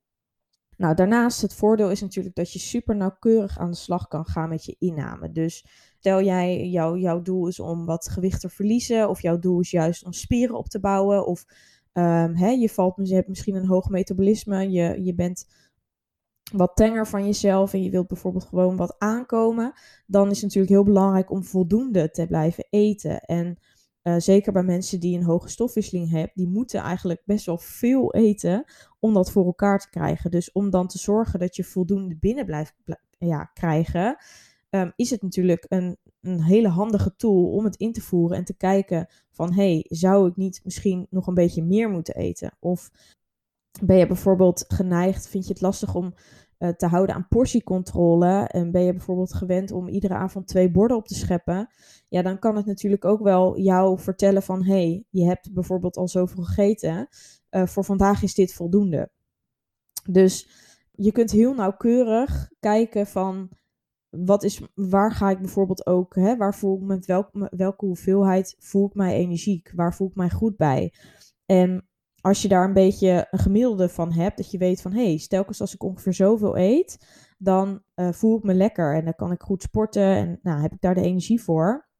Nou, 0.76 0.94
daarnaast 0.94 1.42
het 1.42 1.54
voordeel 1.54 1.90
is 1.90 2.00
natuurlijk 2.00 2.35
dat 2.35 2.52
je 2.52 2.59
super 2.59 2.97
nauwkeurig 2.97 3.59
aan 3.59 3.71
de 3.71 3.76
slag 3.76 4.09
kan 4.09 4.25
gaan 4.26 4.49
met 4.49 4.64
je 4.64 4.76
inname. 4.78 5.32
Dus 5.32 5.66
stel 5.99 6.23
jij, 6.23 6.68
jou, 6.68 6.99
jouw 6.99 7.23
doel 7.23 7.47
is 7.47 7.61
om 7.61 7.85
wat 7.85 8.09
gewicht 8.09 8.40
te 8.40 8.49
verliezen, 8.49 9.09
of 9.09 9.23
jouw 9.23 9.38
doel 9.38 9.61
is 9.61 9.71
juist 9.71 10.04
om 10.04 10.12
spieren 10.12 10.56
op 10.56 10.68
te 10.68 10.80
bouwen, 10.80 11.26
of 11.26 11.44
um, 11.92 12.37
hè, 12.37 12.49
je, 12.49 12.68
valt, 12.68 12.94
je 13.02 13.14
hebt 13.14 13.28
misschien 13.28 13.54
een 13.54 13.66
hoog 13.66 13.88
metabolisme, 13.88 14.70
je, 14.70 15.02
je 15.04 15.14
bent 15.14 15.46
wat 16.52 16.76
tenger 16.76 17.06
van 17.06 17.25
jezelf 17.25 17.72
en 17.72 17.82
je 17.82 17.90
wilt 17.90 18.06
bijvoorbeeld 18.06 18.44
gewoon 18.44 18.76
wat 18.76 18.94
aankomen, 18.99 19.72
dan 20.06 20.30
is 20.30 20.34
het 20.34 20.42
natuurlijk 20.42 20.72
heel 20.72 20.84
belangrijk 20.84 21.30
om 21.30 21.44
voldoende 21.44 22.11
te 22.11 22.26
blijven 22.26 22.66
eten. 22.70 23.20
En 23.20 23.58
uh, 24.02 24.14
zeker 24.18 24.52
bij 24.52 24.62
mensen 24.62 25.00
die 25.00 25.16
een 25.16 25.25
hoge 25.25 25.49
stofwisseling 25.49 26.11
hebben, 26.11 26.30
die 26.34 26.49
moeten 26.49 26.80
eigenlijk 26.80 27.22
best 27.25 27.46
wel 27.46 27.58
veel 27.58 28.14
eten 28.14 28.64
om 28.99 29.14
dat 29.14 29.30
voor 29.30 29.44
elkaar 29.44 29.78
te 29.78 29.90
krijgen. 29.90 30.30
Dus 30.30 30.52
om 30.52 30.70
dan 30.70 30.87
te 30.87 30.99
zorgen 30.99 31.38
dat 31.38 31.56
je 31.56 31.64
voldoende 31.64 32.16
binnen 32.16 32.46
blijft 32.46 32.75
ja, 33.18 33.44
krijgen, 33.44 34.16
um, 34.70 34.92
is 34.96 35.11
het 35.11 35.22
natuurlijk 35.22 35.64
een, 35.68 35.96
een 36.22 36.42
hele 36.42 36.68
handige 36.68 37.16
tool 37.16 37.50
om 37.50 37.64
het 37.64 37.76
in 37.76 37.92
te 37.92 38.00
voeren 38.00 38.36
en 38.36 38.44
te 38.44 38.56
kijken 38.56 39.08
van, 39.30 39.52
hey, 39.52 39.84
zou 39.88 40.28
ik 40.28 40.36
niet 40.36 40.60
misschien 40.64 41.06
nog 41.10 41.26
een 41.26 41.34
beetje 41.34 41.62
meer 41.62 41.90
moeten 41.90 42.14
eten? 42.14 42.56
Of 42.60 42.90
ben 43.80 43.96
je 43.96 44.06
bijvoorbeeld 44.06 44.64
geneigd, 44.68 45.28
vind 45.28 45.46
je 45.46 45.52
het 45.52 45.62
lastig 45.62 45.94
om 45.94 46.14
uh, 46.58 46.68
te 46.68 46.86
houden 46.86 47.14
aan 47.14 47.28
portiecontrole 47.28 48.46
en 48.46 48.70
ben 48.70 48.82
je 48.82 48.92
bijvoorbeeld 48.92 49.34
gewend 49.34 49.70
om 49.70 49.88
iedere 49.88 50.14
avond 50.14 50.46
twee 50.46 50.70
borden 50.70 50.96
op 50.96 51.06
te 51.06 51.14
scheppen, 51.14 51.68
ja, 52.08 52.22
dan 52.22 52.38
kan 52.38 52.56
het 52.56 52.66
natuurlijk 52.66 53.04
ook 53.04 53.20
wel 53.22 53.58
jou 53.58 53.98
vertellen 53.98 54.42
van 54.42 54.64
hey, 54.64 55.04
je 55.10 55.24
hebt 55.24 55.52
bijvoorbeeld 55.52 55.96
al 55.96 56.08
zoveel 56.08 56.44
gegeten, 56.44 57.08
uh, 57.50 57.66
voor 57.66 57.84
vandaag 57.84 58.22
is 58.22 58.34
dit 58.34 58.52
voldoende. 58.52 59.10
Dus 60.10 60.48
je 60.90 61.12
kunt 61.12 61.30
heel 61.30 61.54
nauwkeurig 61.54 62.50
kijken 62.60 63.06
van 63.06 63.50
wat 64.12 64.42
is, 64.42 64.62
waar 64.75 65.12
ga 65.12 65.31
ik 65.31 65.38
bijvoorbeeld 65.38 65.87
ook, 65.87 66.14
hè, 66.14 66.37
waar 66.37 66.54
voel 66.54 66.76
ik 66.76 66.83
met 66.83 67.07
welk, 67.07 67.28
welke 67.33 67.87
hoeveelheid 67.87 68.57
voel 68.59 68.87
ik 68.87 68.95
mij 68.95 69.14
energiek, 69.14 69.73
waar 69.75 69.95
voel 69.95 70.09
ik 70.09 70.14
mij 70.14 70.31
goed 70.31 70.57
bij. 70.57 70.95
En 71.47 71.88
als 72.21 72.42
je 72.42 72.49
daar 72.49 72.64
een 72.64 72.73
beetje 72.73 73.26
een 73.31 73.38
gemiddelde 73.38 73.88
van 73.88 74.12
hebt, 74.12 74.37
dat 74.37 74.50
je 74.50 74.59
weet 74.59 74.83
van 74.83 74.92
hé, 74.92 75.04
hey, 75.04 75.16
stelkens 75.16 75.61
als 75.61 75.75
ik 75.75 75.83
ongeveer 75.83 76.14
zoveel 76.14 76.57
eet, 76.59 77.07
dan 77.38 77.83
uh, 77.95 78.12
voel 78.12 78.37
ik 78.37 78.42
me 78.42 78.54
lekker 78.54 78.95
en 78.95 79.04
dan 79.04 79.14
kan 79.14 79.33
ik 79.33 79.42
goed 79.42 79.62
sporten 79.62 80.02
en 80.02 80.38
nou, 80.42 80.61
heb 80.61 80.73
ik 80.73 80.81
daar 80.81 80.95
de 80.95 81.00
energie 81.00 81.42
voor. 81.42 81.90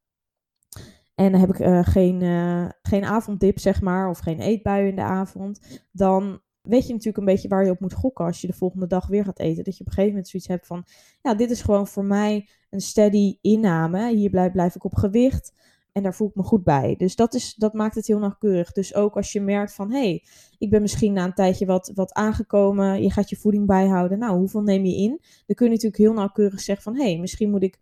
En 1.15 1.33
dan 1.33 1.41
heb 1.41 1.51
ik 1.51 1.59
uh, 1.59 1.81
geen, 1.83 2.21
uh, 2.21 2.69
geen 2.83 3.05
avonddip, 3.05 3.59
zeg 3.59 3.81
maar, 3.81 4.09
of 4.09 4.19
geen 4.19 4.41
eetbui 4.41 4.89
in 4.89 4.97
de 4.97 5.03
avond. 5.03 5.81
Dan 5.93 6.41
weet 6.63 6.87
je 6.87 6.93
natuurlijk 6.93 7.17
een 7.17 7.25
beetje 7.25 7.49
waar 7.49 7.65
je 7.65 7.71
op 7.71 7.81
moet 7.81 7.93
gokken 7.93 8.25
als 8.25 8.41
je 8.41 8.47
de 8.47 8.53
volgende 8.53 8.87
dag 8.87 9.07
weer 9.07 9.25
gaat 9.25 9.39
eten. 9.39 9.65
Dat 9.65 9.77
je 9.77 9.81
op 9.81 9.87
een 9.87 9.93
gegeven 9.93 10.15
moment 10.15 10.29
zoiets 10.29 10.49
hebt 10.49 10.67
van, 10.67 10.85
ja, 11.23 11.35
dit 11.35 11.51
is 11.51 11.63
gewoon 11.63 11.87
voor 11.87 12.05
mij 12.05 12.49
een 12.71 12.81
steady 12.81 13.39
inname. 13.41 14.15
Hier 14.15 14.31
blijf, 14.31 14.53
blijf 14.53 14.75
ik 14.75 14.85
op 14.85 14.95
gewicht. 14.95 15.53
En 15.93 16.03
daar 16.03 16.15
voel 16.15 16.29
ik 16.29 16.35
me 16.35 16.43
goed 16.43 16.65
bij. 16.65 16.95
Dus 16.99 17.17
dat, 17.17 17.35
is, 17.35 17.55
dat 17.55 17.73
maakt 17.73 17.95
het 17.95 18.07
heel 18.07 18.19
nauwkeurig. 18.19 18.73
Dus 18.73 18.95
ook 18.95 19.17
als 19.17 19.33
je 19.33 19.41
merkt 19.41 19.75
van, 19.75 19.91
hé, 19.91 19.99
hey, 19.99 20.25
ik 20.59 20.71
ben 20.71 20.83
misschien 20.83 21.13
na 21.13 21.25
een 21.25 21.35
tijdje 21.35 21.67
wat, 21.67 21.93
wat 21.95 22.13
aangekomen. 22.13 23.03
Je 23.03 23.11
gaat 23.11 23.31
je 23.31 23.37
voeding 23.37 23.67
bijhouden. 23.67 24.19
Nou, 24.19 24.39
hoeveel 24.39 24.63
neem 24.63 24.85
je 24.85 24.97
in? 24.97 25.21
Dan 25.47 25.57
kun 25.57 25.67
je 25.67 25.73
natuurlijk 25.73 26.03
heel 26.03 26.13
nauwkeurig 26.13 26.61
zeggen 26.61 26.85
van, 26.85 26.97
hé, 26.97 27.11
hey, 27.11 27.19
misschien 27.19 27.51
moet 27.51 27.63
ik 27.63 27.79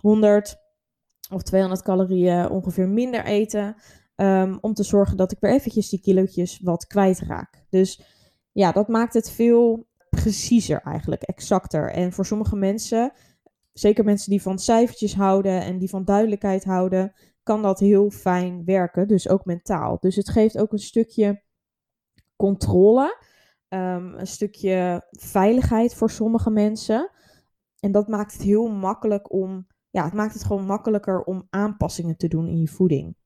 100 0.00 0.56
of 1.30 1.42
200 1.42 1.82
calorieën 1.82 2.48
ongeveer 2.48 2.88
minder 2.88 3.24
eten. 3.24 3.76
Um, 4.16 4.58
om 4.60 4.74
te 4.74 4.82
zorgen 4.82 5.16
dat 5.16 5.32
ik 5.32 5.40
weer 5.40 5.52
eventjes 5.52 5.88
die 5.88 6.00
kilootjes 6.00 6.60
wat 6.62 6.86
kwijtraak. 6.86 7.64
Dus 7.70 8.02
ja, 8.52 8.72
dat 8.72 8.88
maakt 8.88 9.14
het 9.14 9.30
veel 9.30 9.86
preciezer 10.10 10.80
eigenlijk, 10.80 11.22
exacter. 11.22 11.90
En 11.90 12.12
voor 12.12 12.26
sommige 12.26 12.56
mensen, 12.56 13.12
zeker 13.72 14.04
mensen 14.04 14.30
die 14.30 14.42
van 14.42 14.58
cijfertjes 14.58 15.14
houden 15.14 15.62
en 15.62 15.78
die 15.78 15.88
van 15.88 16.04
duidelijkheid 16.04 16.64
houden, 16.64 17.12
kan 17.42 17.62
dat 17.62 17.78
heel 17.78 18.10
fijn 18.10 18.64
werken, 18.64 19.08
dus 19.08 19.28
ook 19.28 19.44
mentaal. 19.44 19.98
Dus 20.00 20.16
het 20.16 20.30
geeft 20.30 20.58
ook 20.58 20.72
een 20.72 20.78
stukje 20.78 21.42
controle, 22.36 23.16
um, 23.68 24.14
een 24.14 24.26
stukje 24.26 25.06
veiligheid 25.10 25.94
voor 25.94 26.10
sommige 26.10 26.50
mensen. 26.50 27.10
En 27.80 27.92
dat 27.92 28.08
maakt 28.08 28.32
het 28.32 28.42
heel 28.42 28.68
makkelijk 28.68 29.32
om, 29.32 29.66
ja, 29.90 30.04
het 30.04 30.12
maakt 30.12 30.34
het 30.34 30.44
gewoon 30.44 30.66
makkelijker 30.66 31.22
om 31.22 31.46
aanpassingen 31.50 32.16
te 32.16 32.28
doen 32.28 32.48
in 32.48 32.58
je 32.58 32.68
voeding. 32.68 33.16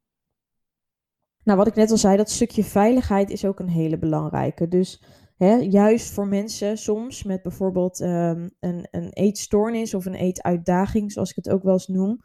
Nou, 1.46 1.58
wat 1.58 1.66
ik 1.66 1.74
net 1.74 1.90
al 1.90 1.96
zei, 1.96 2.16
dat 2.16 2.30
stukje 2.30 2.64
veiligheid 2.64 3.30
is 3.30 3.44
ook 3.44 3.60
een 3.60 3.68
hele 3.68 3.98
belangrijke. 3.98 4.68
Dus 4.68 5.02
hè, 5.36 5.54
juist 5.54 6.12
voor 6.12 6.26
mensen 6.28 6.78
soms 6.78 7.22
met 7.22 7.42
bijvoorbeeld 7.42 8.00
um, 8.00 8.50
een, 8.60 8.88
een 8.90 9.08
eetstoornis 9.10 9.94
of 9.94 10.06
een 10.06 10.14
eetuitdaging, 10.14 11.12
zoals 11.12 11.30
ik 11.30 11.36
het 11.36 11.50
ook 11.50 11.62
wel 11.62 11.72
eens 11.72 11.88
noem, 11.88 12.20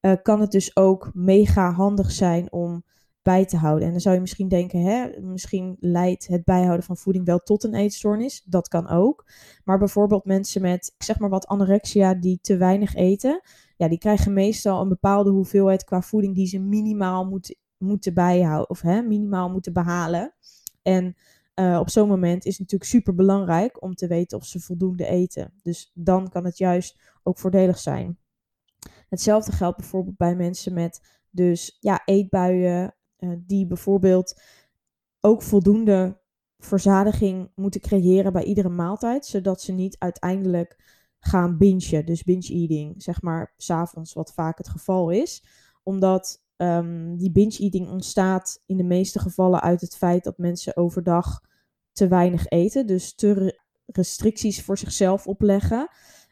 uh, 0.00 0.12
kan 0.22 0.40
het 0.40 0.50
dus 0.50 0.76
ook 0.76 1.10
mega 1.14 1.70
handig 1.70 2.10
zijn 2.10 2.52
om 2.52 2.84
bij 3.22 3.44
te 3.44 3.56
houden. 3.56 3.84
En 3.84 3.90
dan 3.90 4.00
zou 4.00 4.14
je 4.14 4.20
misschien 4.20 4.48
denken, 4.48 4.80
hè, 4.80 5.20
misschien 5.20 5.76
leidt 5.80 6.26
het 6.26 6.44
bijhouden 6.44 6.84
van 6.84 6.96
voeding 6.96 7.24
wel 7.24 7.38
tot 7.38 7.64
een 7.64 7.74
eetstoornis. 7.74 8.42
Dat 8.44 8.68
kan 8.68 8.88
ook. 8.88 9.24
Maar 9.64 9.78
bijvoorbeeld 9.78 10.24
mensen 10.24 10.62
met, 10.62 10.94
zeg 10.98 11.18
maar 11.18 11.30
wat 11.30 11.46
anorexia, 11.46 12.14
die 12.14 12.38
te 12.40 12.56
weinig 12.56 12.94
eten, 12.94 13.40
ja, 13.76 13.88
die 13.88 13.98
krijgen 13.98 14.32
meestal 14.32 14.80
een 14.80 14.88
bepaalde 14.88 15.30
hoeveelheid 15.30 15.84
qua 15.84 16.02
voeding 16.02 16.34
die 16.34 16.46
ze 16.46 16.58
minimaal 16.58 17.24
moet, 17.24 17.56
moeten 17.78 18.14
bijhouden, 18.14 18.70
of 18.70 18.80
hè, 18.80 19.02
minimaal 19.02 19.50
moeten 19.50 19.72
behalen. 19.72 20.34
En 20.82 21.16
uh, 21.54 21.78
op 21.80 21.90
zo'n 21.90 22.08
moment 22.08 22.44
is 22.44 22.50
het 22.50 22.60
natuurlijk 22.60 22.90
super 22.90 23.14
belangrijk 23.14 23.82
om 23.82 23.94
te 23.94 24.06
weten 24.06 24.38
of 24.38 24.44
ze 24.44 24.60
voldoende 24.60 25.06
eten. 25.06 25.52
Dus 25.62 25.90
dan 25.94 26.28
kan 26.28 26.44
het 26.44 26.58
juist 26.58 27.00
ook 27.22 27.38
voordelig 27.38 27.78
zijn. 27.78 28.18
Hetzelfde 29.08 29.52
geldt 29.52 29.76
bijvoorbeeld 29.76 30.16
bij 30.16 30.36
mensen 30.36 30.74
met 30.74 31.00
dus 31.30 31.76
ja, 31.80 32.02
eetbuien, 32.04 32.94
uh, 33.18 33.32
die 33.38 33.66
bijvoorbeeld 33.66 34.40
ook 35.20 35.42
voldoende 35.42 36.20
verzadiging 36.58 37.50
moeten 37.54 37.80
creëren 37.80 38.32
bij 38.32 38.44
iedere 38.44 38.68
maaltijd, 38.68 39.26
zodat 39.26 39.62
ze 39.62 39.72
niet 39.72 39.96
uiteindelijk 39.98 40.76
gaan 41.18 41.58
bingen, 41.58 42.06
dus 42.06 42.22
binge 42.22 42.48
eating, 42.48 43.02
zeg 43.02 43.22
maar 43.22 43.54
s'avonds, 43.56 44.12
wat 44.12 44.32
vaak 44.32 44.58
het 44.58 44.68
geval 44.68 45.10
is. 45.10 45.44
Omdat 45.82 46.45
um, 46.56 47.16
die 47.16 47.32
binge 47.32 47.58
eating 47.58 47.88
ontstaat 47.88 48.62
in 48.66 48.76
de 48.76 48.84
meeste 48.84 49.18
gevallen 49.18 49.60
uit 49.60 49.80
het 49.80 49.96
feit 49.96 50.24
dat 50.24 50.38
mensen 50.38 50.76
overdag 50.76 51.40
te 51.92 52.08
weinig 52.08 52.46
eten, 52.46 52.86
dus 52.86 53.14
te 53.14 53.60
restricties 53.86 54.62
voor 54.62 54.78
zichzelf 54.78 55.26
opleggen. 55.26 55.88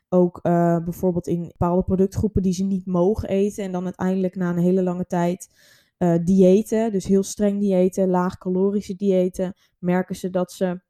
Ook 0.09 0.39
uh, 0.43 0.85
bijvoorbeeld 0.85 1.27
in 1.27 1.43
bepaalde 1.43 1.83
productgroepen 1.83 2.43
die 2.43 2.53
ze 2.53 2.65
niet 2.65 2.87
mogen 2.87 3.29
eten 3.29 3.65
en 3.65 3.73
dan 3.73 3.85
uiteindelijk 3.85 4.37
na 4.37 4.51
een 4.51 4.59
hele 4.59 4.83
lange 4.83 5.07
tijd 5.07 5.49
uh, 5.99 6.15
diëten, 6.25 6.93
dus 6.93 7.05
heel 7.05 7.23
streng 7.23 7.61
diëten, 7.61 8.09
laagcalorische 8.09 8.95
diëten, 8.95 9.55
merken 9.79 10.17
ze 10.17 10.31
dat 10.31 10.53
ze 10.53 10.81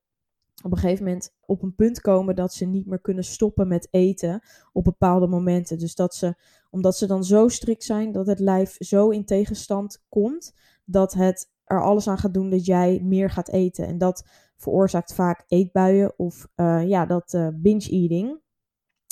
op 0.64 0.73
een 0.73 0.78
gegeven 0.78 1.04
moment 1.04 1.35
op 1.40 1.62
een 1.62 1.75
punt 1.75 2.00
komen 2.00 2.35
dat 2.35 2.52
ze 2.52 2.64
niet 2.64 2.87
meer 2.87 3.00
kunnen 3.00 3.25
stoppen 3.25 3.68
met 3.68 3.88
eten 3.90 4.42
op 4.73 4.85
bepaalde 4.85 5.26
momenten. 5.26 5.78
Dus 5.78 5.94
dat 5.94 6.14
ze, 6.14 6.35
omdat 6.71 6.97
ze 6.97 7.06
dan 7.06 7.25
zo 7.25 7.49
strikt 7.49 7.85
zijn 7.85 8.12
dat 8.12 8.26
het 8.26 8.38
lijf 8.38 8.76
zo 8.78 9.09
in 9.09 9.25
tegenstand 9.25 10.04
komt, 10.09 10.54
dat 10.85 11.12
het 11.12 11.52
er 11.64 11.83
alles 11.83 12.09
aan 12.09 12.18
gaat 12.18 12.35
doen 12.35 12.50
dat 12.50 12.64
jij 12.64 13.00
meer 13.02 13.30
gaat 13.30 13.49
eten. 13.49 13.87
En 13.87 13.99
dat 13.99 14.28
veroorzaakt 14.56 15.14
vaak 15.14 15.44
eetbuien 15.47 16.18
of 16.18 16.49
uh, 16.56 16.88
ja, 16.88 17.06
dat 17.06 17.33
uh, 17.33 17.49
binge 17.54 17.90
eating. 17.90 18.42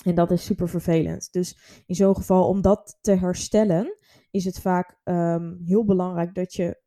En 0.05 0.15
dat 0.15 0.31
is 0.31 0.45
super 0.45 0.69
vervelend. 0.69 1.33
Dus 1.33 1.83
in 1.87 1.95
zo'n 1.95 2.17
geval, 2.17 2.49
om 2.49 2.61
dat 2.61 2.99
te 3.01 3.13
herstellen, 3.13 3.97
is 4.31 4.45
het 4.45 4.61
vaak 4.61 4.99
um, 5.05 5.61
heel 5.65 5.85
belangrijk 5.85 6.35
dat 6.35 6.55
je 6.55 6.81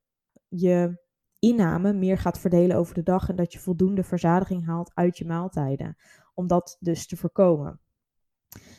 je 0.47 1.03
inname 1.45 1.93
meer 1.93 2.17
gaat 2.17 2.39
verdelen 2.39 2.77
over 2.77 2.93
de 2.93 3.03
dag 3.03 3.29
en 3.29 3.35
dat 3.35 3.53
je 3.53 3.59
voldoende 3.59 4.03
verzadiging 4.03 4.65
haalt 4.65 4.91
uit 4.93 5.17
je 5.17 5.25
maaltijden. 5.25 5.95
Om 6.33 6.47
dat 6.47 6.77
dus 6.79 7.07
te 7.07 7.17
voorkomen. 7.17 7.79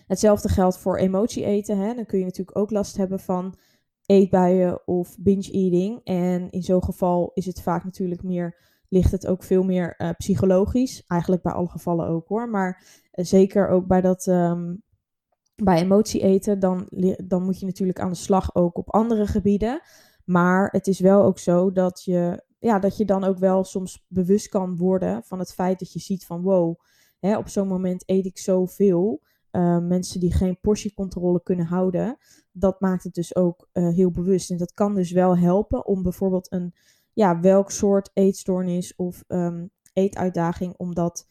Hetzelfde 0.07 0.49
geldt 0.49 0.79
voor 0.79 0.99
emotie 0.99 1.45
eten. 1.45 1.79
Hè. 1.79 1.95
Dan 1.95 2.07
kun 2.07 2.19
je 2.19 2.25
natuurlijk 2.25 2.59
ook 2.59 2.71
last 2.71 2.97
hebben 2.97 3.21
van 3.21 3.55
eetbuien 4.07 4.87
of 4.87 5.17
binge 5.19 5.51
eating. 5.51 6.01
En 6.05 6.51
in 6.51 6.63
zo'n 6.63 6.85
geval 6.85 7.31
is 7.35 7.47
het 7.47 7.63
vaak 7.63 7.85
natuurlijk 7.85 8.23
meer, 8.23 8.57
ligt 8.89 9.13
het 9.13 9.27
ook 9.27 9.43
veel 9.43 9.63
meer 9.63 9.95
uh, 9.99 10.11
psychologisch. 10.17 11.05
Eigenlijk 11.07 11.43
bij 11.43 11.53
alle 11.53 11.69
gevallen 11.69 12.09
ook 12.09 12.29
hoor. 12.29 12.49
Maar 12.49 12.83
uh, 13.13 13.25
zeker 13.25 13.69
ook 13.69 13.87
bij 13.87 14.01
dat 14.01 14.27
um, 14.27 14.83
bij 15.63 15.81
emotie 15.81 16.21
eten, 16.21 16.59
dan, 16.59 16.89
dan 17.25 17.43
moet 17.43 17.61
je 17.61 17.67
natuurlijk 17.67 18.01
aan 18.01 18.11
de 18.11 18.17
slag 18.17 18.55
ook 18.55 18.79
op 18.79 18.93
andere 18.93 19.27
gebieden. 19.27 19.81
Maar 20.25 20.69
het 20.71 20.87
is 20.87 21.01
wel 21.01 21.23
ook 21.23 21.39
zo 21.39 21.73
dat 21.73 22.03
je, 22.05 22.45
ja, 22.67 22.79
dat 22.79 22.97
je 22.97 23.05
dan 23.05 23.25
ook 23.25 23.39
wel 23.39 23.65
soms 23.65 24.05
bewust 24.09 24.49
kan 24.49 24.77
worden 24.77 25.23
van 25.25 25.39
het 25.39 25.53
feit 25.53 25.79
dat 25.79 25.93
je 25.93 25.99
ziet 25.99 26.27
van 26.27 26.43
wow, 26.43 26.81
hè, 27.19 27.37
op 27.37 27.49
zo'n 27.49 27.69
moment 27.69 28.03
eet 28.07 28.27
ik 28.27 28.39
zoveel. 28.39 29.23
Uh, 29.53 29.79
mensen 29.79 30.21
die 30.21 30.33
geen 30.33 30.61
portiecontrole 30.61 31.43
kunnen 31.43 31.67
houden, 31.67 32.17
dat 32.53 32.81
maakt 32.81 33.05
het 33.05 33.15
dus 33.15 33.37
ook 33.37 33.69
uh, 33.73 33.89
heel 33.89 34.11
bewust. 34.11 34.51
En 34.51 34.57
dat 34.57 34.73
kan 34.73 34.95
dus 34.95 35.11
wel 35.13 35.37
helpen 35.37 35.87
om 35.87 36.03
bijvoorbeeld 36.03 36.53
een, 36.53 36.75
ja, 37.13 37.41
welk 37.41 37.71
soort 37.71 38.11
eetstoornis 38.13 38.95
of 38.97 39.25
um, 39.29 39.71
eetuitdaging, 39.93 40.75
om 40.77 40.95
dat 40.95 41.27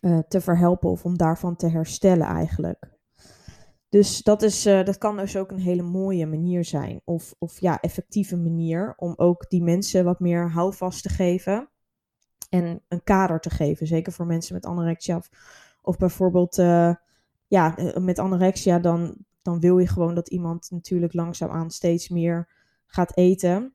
uh, 0.00 0.18
te 0.18 0.40
verhelpen 0.40 0.90
of 0.90 1.04
om 1.04 1.16
daarvan 1.16 1.56
te 1.56 1.68
herstellen 1.68 2.26
eigenlijk. 2.26 2.93
Dus 3.94 4.22
dat, 4.22 4.42
is, 4.42 4.66
uh, 4.66 4.84
dat 4.84 4.98
kan 4.98 5.16
dus 5.16 5.36
ook 5.36 5.50
een 5.50 5.58
hele 5.58 5.82
mooie 5.82 6.26
manier 6.26 6.64
zijn. 6.64 7.00
Of, 7.04 7.34
of 7.38 7.60
ja, 7.60 7.80
effectieve 7.80 8.36
manier 8.36 8.94
om 8.96 9.14
ook 9.16 9.50
die 9.50 9.62
mensen 9.62 10.04
wat 10.04 10.20
meer 10.20 10.50
houvast 10.50 11.02
te 11.02 11.08
geven. 11.08 11.68
En 12.48 12.82
een 12.88 13.02
kader 13.04 13.40
te 13.40 13.50
geven. 13.50 13.86
Zeker 13.86 14.12
voor 14.12 14.26
mensen 14.26 14.54
met 14.54 14.66
anorexia. 14.66 15.22
Of, 15.82 15.96
bijvoorbeeld 15.96 16.58
uh, 16.58 16.94
ja, 17.46 17.76
eh, 17.76 18.02
met 18.02 18.18
anorexia, 18.18 18.78
dan, 18.78 19.16
dan 19.42 19.60
wil 19.60 19.78
je 19.78 19.88
gewoon 19.88 20.14
dat 20.14 20.28
iemand 20.28 20.70
natuurlijk 20.70 21.12
langzaamaan 21.12 21.70
steeds 21.70 22.08
meer 22.08 22.48
gaat 22.86 23.16
eten. 23.16 23.74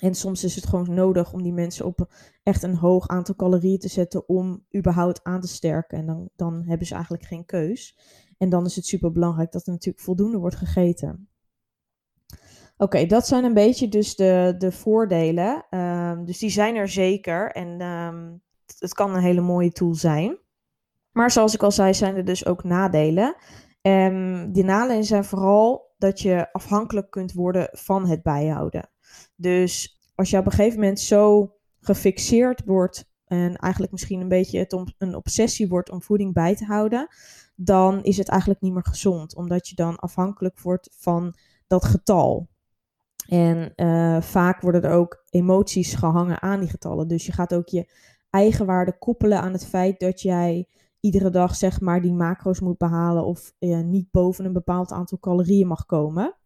En 0.00 0.14
soms 0.14 0.44
is 0.44 0.54
het 0.54 0.66
gewoon 0.66 0.94
nodig 0.94 1.32
om 1.32 1.42
die 1.42 1.52
mensen 1.52 1.86
op 1.86 2.12
echt 2.42 2.62
een 2.62 2.76
hoog 2.76 3.08
aantal 3.08 3.34
calorieën 3.34 3.78
te 3.78 3.88
zetten 3.88 4.28
om 4.28 4.64
überhaupt 4.76 5.24
aan 5.24 5.40
te 5.40 5.48
sterken. 5.48 5.98
En 5.98 6.06
dan, 6.06 6.30
dan 6.36 6.64
hebben 6.66 6.86
ze 6.86 6.94
eigenlijk 6.94 7.24
geen 7.24 7.44
keus. 7.44 7.96
En 8.40 8.48
dan 8.48 8.66
is 8.66 8.76
het 8.76 8.86
super 8.86 9.12
belangrijk 9.12 9.52
dat 9.52 9.66
er 9.66 9.72
natuurlijk 9.72 10.04
voldoende 10.04 10.38
wordt 10.38 10.56
gegeten. 10.56 11.28
Oké, 12.76 13.06
dat 13.06 13.26
zijn 13.26 13.44
een 13.44 13.54
beetje 13.54 13.88
dus 13.88 14.16
de, 14.16 14.54
de 14.58 14.72
voordelen. 14.72 15.64
Um, 15.70 16.24
dus 16.24 16.38
die 16.38 16.50
zijn 16.50 16.76
er 16.76 16.88
zeker. 16.88 17.50
En 17.50 17.80
um, 17.80 18.42
het 18.78 18.94
kan 18.94 19.14
een 19.14 19.22
hele 19.22 19.40
mooie 19.40 19.72
tool 19.72 19.94
zijn. 19.94 20.38
Maar 21.12 21.30
zoals 21.30 21.54
ik 21.54 21.62
al 21.62 21.70
zei, 21.70 21.94
zijn 21.94 22.16
er 22.16 22.24
dus 22.24 22.46
ook 22.46 22.64
nadelen. 22.64 23.36
En 23.80 24.48
die 24.52 24.64
nadelen 24.64 25.04
zijn 25.04 25.24
vooral 25.24 25.94
dat 25.98 26.20
je 26.20 26.52
afhankelijk 26.52 27.10
kunt 27.10 27.32
worden 27.32 27.68
van 27.72 28.06
het 28.06 28.22
bijhouden. 28.22 28.90
Dus 29.36 30.00
als 30.14 30.30
je 30.30 30.38
op 30.38 30.46
een 30.46 30.52
gegeven 30.52 30.78
moment 30.80 31.00
zo 31.00 31.54
gefixeerd 31.80 32.62
wordt 32.64 33.10
en 33.24 33.56
eigenlijk 33.56 33.92
misschien 33.92 34.20
een 34.20 34.28
beetje 34.28 34.58
het 34.58 34.72
om, 34.72 34.86
een 34.98 35.14
obsessie 35.14 35.68
wordt 35.68 35.90
om 35.90 36.02
voeding 36.02 36.32
bij 36.32 36.56
te 36.56 36.64
houden, 36.64 37.08
dan 37.62 38.02
is 38.02 38.16
het 38.16 38.28
eigenlijk 38.28 38.60
niet 38.60 38.72
meer 38.72 38.84
gezond, 38.84 39.36
omdat 39.36 39.68
je 39.68 39.74
dan 39.74 39.96
afhankelijk 39.96 40.60
wordt 40.60 40.90
van 40.96 41.34
dat 41.66 41.84
getal. 41.84 42.48
En 43.28 43.72
uh, 43.76 44.20
vaak 44.20 44.60
worden 44.60 44.82
er 44.82 44.90
ook 44.90 45.24
emoties 45.30 45.94
gehangen 45.94 46.42
aan 46.42 46.60
die 46.60 46.68
getallen. 46.68 47.08
Dus 47.08 47.26
je 47.26 47.32
gaat 47.32 47.54
ook 47.54 47.68
je 47.68 47.92
eigenwaarde 48.30 48.98
koppelen 48.98 49.40
aan 49.40 49.52
het 49.52 49.66
feit 49.66 50.00
dat 50.00 50.20
jij 50.20 50.68
iedere 51.00 51.30
dag 51.30 51.56
zeg 51.56 51.80
maar 51.80 52.00
die 52.00 52.12
macro's 52.12 52.60
moet 52.60 52.78
behalen 52.78 53.24
of 53.24 53.52
uh, 53.58 53.80
niet 53.80 54.10
boven 54.10 54.44
een 54.44 54.52
bepaald 54.52 54.92
aantal 54.92 55.18
calorieën 55.18 55.66
mag 55.66 55.86
komen. 55.86 56.36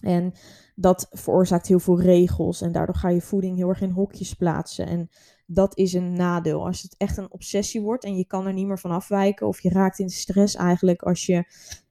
En 0.00 0.32
dat 0.74 1.06
veroorzaakt 1.10 1.66
heel 1.66 1.78
veel 1.78 2.00
regels 2.00 2.60
en 2.60 2.72
daardoor 2.72 2.96
ga 2.96 3.08
je 3.08 3.20
voeding 3.20 3.56
heel 3.56 3.68
erg 3.68 3.80
in 3.80 3.90
hokjes 3.90 4.34
plaatsen. 4.34 4.86
En 4.86 5.08
dat 5.52 5.76
is 5.78 5.92
een 5.92 6.12
nadeel. 6.12 6.66
Als 6.66 6.82
het 6.82 6.94
echt 6.96 7.16
een 7.16 7.32
obsessie 7.32 7.82
wordt 7.82 8.04
en 8.04 8.16
je 8.16 8.26
kan 8.26 8.46
er 8.46 8.52
niet 8.52 8.66
meer 8.66 8.78
van 8.78 8.90
afwijken 8.90 9.46
of 9.46 9.60
je 9.60 9.70
raakt 9.70 9.98
in 9.98 10.10
stress 10.10 10.54
eigenlijk 10.54 11.02
als 11.02 11.26
je 11.26 11.44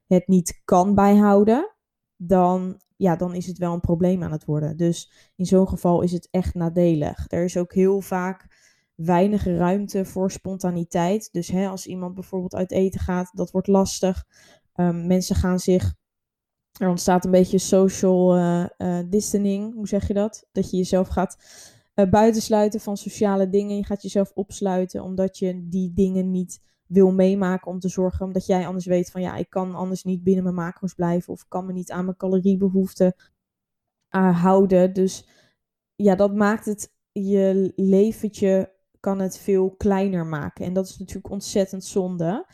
het 0.08 0.28
niet 0.28 0.62
kan 0.66 0.96
bijhouden, 0.96 1.76
dan, 2.16 2.82
ja, 2.96 3.16
dan 3.16 3.34
is 3.34 3.48
het 3.48 3.58
wel 3.58 3.74
een 3.74 3.80
probleem 3.80 4.24
aan 4.24 4.32
het 4.32 4.46
worden. 4.46 4.78
Dus 4.78 5.12
in 5.36 5.46
zo'n 5.46 5.68
geval 5.68 6.02
is 6.02 6.12
het 6.12 6.28
echt 6.32 6.54
nadelig. 6.54 7.26
Er 7.28 7.44
is 7.44 7.58
ook 7.58 7.74
heel 7.74 8.02
vaak 8.02 8.48
weinig 8.96 9.44
ruimte 9.46 10.06
voor 10.06 10.32
spontaniteit. 10.32 11.30
Dus 11.32 11.48
hè, 11.48 11.68
als 11.68 11.88
iemand 11.88 12.14
bijvoorbeeld 12.14 12.56
uit 12.56 12.72
eten 12.72 13.00
gaat, 13.00 13.30
dat 13.34 13.52
wordt 13.52 13.68
lastig. 13.68 14.26
Um, 14.76 15.08
mensen 15.08 15.36
gaan 15.36 15.60
zich. 15.60 15.94
Er 16.80 16.90
ontstaat 16.90 17.26
een 17.26 17.32
beetje 17.32 17.58
social 17.58 18.38
uh, 18.38 18.66
uh, 18.78 19.00
distancing. 19.10 19.74
Hoe 19.74 19.88
zeg 19.88 20.08
je 20.08 20.14
dat? 20.14 20.48
Dat 20.52 20.72
je 20.72 20.78
jezelf 20.78 21.08
gaat 21.08 21.38
uh, 22.00 22.10
buitensluiten 22.10 22.80
van 22.80 22.98
sociale 22.98 23.50
dingen. 23.50 23.76
Je 23.76 23.86
gaat 23.86 24.02
jezelf 24.02 24.32
opsluiten 24.34 25.04
omdat 25.04 25.38
je 25.38 25.68
die 25.68 25.94
dingen 25.94 26.32
niet 26.32 26.62
wil 26.88 27.12
meemaken 27.12 27.72
om 27.72 27.80
te 27.80 27.90
zorgen. 27.90 28.26
Omdat 28.26 28.46
jij 28.46 28.68
anders 28.68 28.86
weet 28.86 29.12
van 29.12 29.22
ja, 29.22 29.36
ik 29.36 29.50
kan 29.50 29.76
anders 29.76 30.04
niet 30.04 30.24
binnen 30.24 30.44
mijn 30.44 30.56
macro's 30.56 30.94
blijven. 30.94 31.34
Of 31.34 31.48
kan 31.48 31.66
me 31.66 31.74
niet 31.74 31.92
aan 31.92 32.06
mijn 32.06 32.18
caloriebehoeften 32.18 33.16
uh, 34.16 34.42
houden. 34.42 34.94
Dus 34.94 35.28
ja, 35.96 36.16
dat 36.16 36.36
maakt 36.36 36.66
het 36.66 36.94
je 37.12 37.74
leventje 37.76 38.78
kan 39.00 39.20
het 39.20 39.38
veel 39.38 39.70
kleiner 39.70 40.26
maken. 40.26 40.66
En 40.66 40.74
dat 40.74 40.88
is 40.88 40.98
natuurlijk 40.98 41.34
ontzettend 41.34 41.84
zonde. 41.84 42.46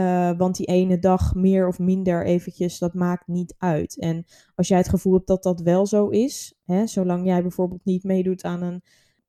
Uh, 0.00 0.30
want 0.38 0.56
die 0.56 0.66
ene 0.66 0.98
dag 0.98 1.34
meer 1.34 1.68
of 1.68 1.78
minder 1.78 2.24
eventjes, 2.24 2.78
dat 2.78 2.94
maakt 2.94 3.26
niet 3.26 3.54
uit. 3.58 3.98
En 3.98 4.24
als 4.54 4.68
jij 4.68 4.78
het 4.78 4.88
gevoel 4.88 5.12
hebt 5.12 5.26
dat 5.26 5.42
dat 5.42 5.60
wel 5.60 5.86
zo 5.86 6.08
is, 6.08 6.54
hè, 6.64 6.86
zolang 6.86 7.26
jij 7.26 7.42
bijvoorbeeld 7.42 7.84
niet 7.84 8.04
meedoet 8.04 8.44
aan 8.44 8.62
een 8.62 8.82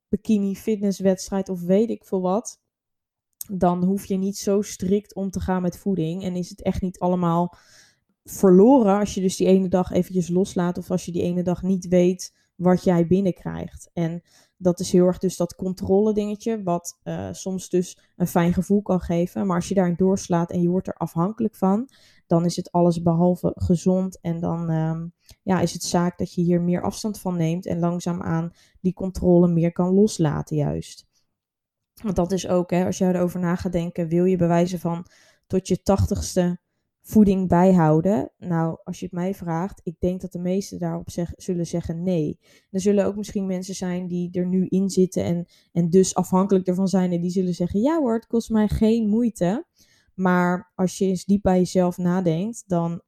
bikini 0.08 0.56
fitnesswedstrijd 0.56 1.48
of 1.48 1.60
weet 1.62 1.90
ik 1.90 2.04
veel 2.04 2.20
wat, 2.20 2.60
dan 3.52 3.84
hoef 3.84 4.04
je 4.04 4.16
niet 4.16 4.36
zo 4.36 4.62
strikt 4.62 5.14
om 5.14 5.30
te 5.30 5.40
gaan 5.40 5.62
met 5.62 5.78
voeding. 5.78 6.22
En 6.22 6.36
is 6.36 6.48
het 6.48 6.62
echt 6.62 6.82
niet 6.82 6.98
allemaal 6.98 7.56
verloren 8.24 8.98
als 8.98 9.14
je 9.14 9.20
dus 9.20 9.36
die 9.36 9.46
ene 9.46 9.68
dag 9.68 9.90
eventjes 9.90 10.28
loslaat 10.28 10.78
of 10.78 10.90
als 10.90 11.04
je 11.04 11.12
die 11.12 11.22
ene 11.22 11.42
dag 11.42 11.62
niet 11.62 11.88
weet 11.88 12.34
wat 12.54 12.84
jij 12.84 13.06
binnenkrijgt. 13.06 13.90
En 13.92 14.22
dat 14.62 14.80
is 14.80 14.92
heel 14.92 15.06
erg 15.06 15.18
dus 15.18 15.36
dat 15.36 15.54
controle 15.54 16.14
dingetje, 16.14 16.62
wat 16.62 16.98
uh, 17.04 17.28
soms 17.32 17.68
dus 17.68 17.98
een 18.16 18.26
fijn 18.26 18.52
gevoel 18.52 18.82
kan 18.82 19.00
geven. 19.00 19.46
Maar 19.46 19.56
als 19.56 19.68
je 19.68 19.74
daarin 19.74 19.94
doorslaat 19.96 20.50
en 20.50 20.62
je 20.62 20.68
wordt 20.68 20.86
er 20.86 20.94
afhankelijk 20.94 21.56
van, 21.56 21.88
dan 22.26 22.44
is 22.44 22.56
het 22.56 22.72
alles 22.72 23.02
behalve 23.02 23.52
gezond. 23.54 24.20
En 24.20 24.40
dan 24.40 24.70
um, 24.70 25.12
ja, 25.42 25.60
is 25.60 25.72
het 25.72 25.82
zaak 25.82 26.18
dat 26.18 26.34
je 26.34 26.42
hier 26.42 26.60
meer 26.60 26.82
afstand 26.82 27.20
van 27.20 27.36
neemt 27.36 27.66
en 27.66 27.78
langzaamaan 27.78 28.52
die 28.80 28.94
controle 28.94 29.48
meer 29.48 29.72
kan 29.72 29.94
loslaten 29.94 30.56
juist. 30.56 31.06
Want 32.02 32.16
dat 32.16 32.32
is 32.32 32.48
ook, 32.48 32.70
hè, 32.70 32.84
als 32.84 32.98
je 32.98 33.04
erover 33.04 33.40
na 33.40 33.56
gaat 33.56 33.72
denken, 33.72 34.08
wil 34.08 34.24
je 34.24 34.36
bewijzen 34.36 34.78
van 34.78 35.06
tot 35.46 35.68
je 35.68 35.82
tachtigste 35.82 36.60
voeding 37.02 37.48
bijhouden? 37.48 38.32
Nou, 38.38 38.78
als 38.84 38.98
je 38.98 39.04
het 39.04 39.14
mij 39.14 39.34
vraagt, 39.34 39.80
ik 39.82 39.96
denk 39.98 40.20
dat 40.20 40.32
de 40.32 40.38
meesten 40.38 40.78
daarop 40.78 41.08
zullen 41.36 41.66
zeggen 41.66 42.02
nee. 42.02 42.38
Er 42.70 42.80
zullen 42.80 43.04
ook 43.04 43.16
misschien 43.16 43.46
mensen 43.46 43.74
zijn 43.74 44.06
die 44.06 44.30
er 44.32 44.46
nu 44.46 44.66
in 44.66 44.90
zitten 44.90 45.24
en, 45.24 45.46
en 45.72 45.90
dus 45.90 46.14
afhankelijk 46.14 46.66
ervan 46.66 46.88
zijn 46.88 47.12
en 47.12 47.20
die 47.20 47.30
zullen 47.30 47.54
zeggen, 47.54 47.80
ja 47.80 47.98
hoor, 47.98 48.14
het 48.14 48.26
kost 48.26 48.50
mij 48.50 48.68
geen 48.68 49.08
moeite. 49.08 49.66
Maar 50.14 50.72
als 50.74 50.98
je 50.98 51.04
eens 51.04 51.24
diep 51.24 51.42
bij 51.42 51.58
jezelf 51.58 51.96
nadenkt, 51.96 52.64
dan 52.66 53.02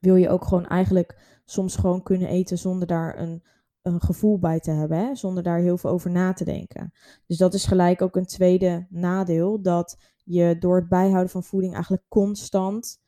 wil 0.00 0.16
je 0.16 0.28
ook 0.28 0.44
gewoon 0.44 0.66
eigenlijk 0.66 1.40
soms 1.44 1.76
gewoon 1.76 2.02
kunnen 2.02 2.28
eten 2.28 2.58
zonder 2.58 2.86
daar 2.86 3.18
een, 3.18 3.42
een 3.82 4.00
gevoel 4.00 4.38
bij 4.38 4.60
te 4.60 4.70
hebben, 4.70 4.98
hè? 4.98 5.14
zonder 5.14 5.42
daar 5.42 5.58
heel 5.58 5.78
veel 5.78 5.90
over 5.90 6.10
na 6.10 6.32
te 6.32 6.44
denken. 6.44 6.92
Dus 7.26 7.36
dat 7.36 7.54
is 7.54 7.64
gelijk 7.64 8.02
ook 8.02 8.16
een 8.16 8.26
tweede 8.26 8.86
nadeel, 8.90 9.62
dat 9.62 9.98
je 10.24 10.56
door 10.58 10.76
het 10.76 10.88
bijhouden 10.88 11.30
van 11.30 11.44
voeding 11.44 11.72
eigenlijk 11.72 12.04
constant 12.08 12.99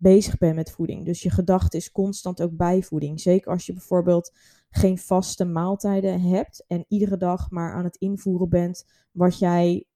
bezig 0.00 0.38
bent 0.38 0.54
met 0.54 0.70
voeding. 0.70 1.04
Dus 1.04 1.22
je 1.22 1.30
gedachte 1.30 1.76
is 1.76 1.92
constant 1.92 2.42
ook 2.42 2.56
bij 2.56 2.82
voeding. 2.82 3.20
Zeker 3.20 3.50
als 3.50 3.66
je 3.66 3.72
bijvoorbeeld 3.72 4.32
geen 4.70 4.98
vaste 4.98 5.44
maaltijden 5.44 6.20
hebt 6.20 6.64
en 6.66 6.84
iedere 6.88 7.16
dag 7.16 7.50
maar 7.50 7.72
aan 7.74 7.84
het 7.84 7.96
invoeren 7.96 8.48
bent 8.48 8.84
wat 9.10 9.38
jij 9.38 9.86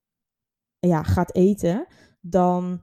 ja, 0.78 1.02
gaat 1.02 1.34
eten, 1.34 1.86
dan 2.20 2.82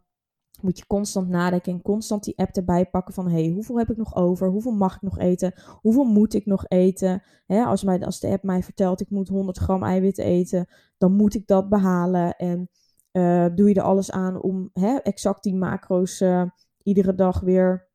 moet 0.62 0.78
je 0.78 0.88
constant 0.88 1.30
nadenken 1.30 1.72
en 1.72 1.82
constant 1.82 2.24
die 2.24 2.38
app 2.38 2.56
erbij 2.56 2.86
pakken 2.86 3.14
van 3.14 3.30
hey, 3.30 3.48
hoeveel 3.48 3.78
heb 3.78 3.90
ik 3.90 3.98
nog 3.98 4.16
over? 4.16 4.50
Hoeveel 4.50 4.72
mag 4.72 4.96
ik 4.96 5.02
nog 5.02 5.20
eten? 5.20 5.54
Hoeveel 5.82 6.04
moet 6.04 6.34
ik 6.34 6.46
nog 6.46 6.66
eten? 6.68 7.24
als, 7.48 7.84
mij, 7.84 8.06
als 8.06 8.20
de 8.20 8.28
app 8.28 8.44
mij 8.44 8.64
vertelt 8.64 9.02
ik 9.02 9.10
moet 9.10 9.28
100 9.28 9.58
gram 9.58 9.84
eiwit 9.84 10.18
eten, 10.18 10.68
dan 10.98 11.16
moet 11.16 11.34
ik 11.34 11.48
dat 11.48 11.70
behalen. 11.70 12.36
En 12.36 12.70
uh, 13.12 13.46
doe 13.56 13.70
je 13.70 13.76
er 13.76 13.82
alles 13.82 14.12
aan 14.12 14.42
om 14.42 14.70
exact 15.04 15.44
die 15.44 15.56
macro's 15.56 16.22
uh, 16.22 16.44
iedere 16.84 17.16
dag 17.16 17.40
weer 17.40 17.88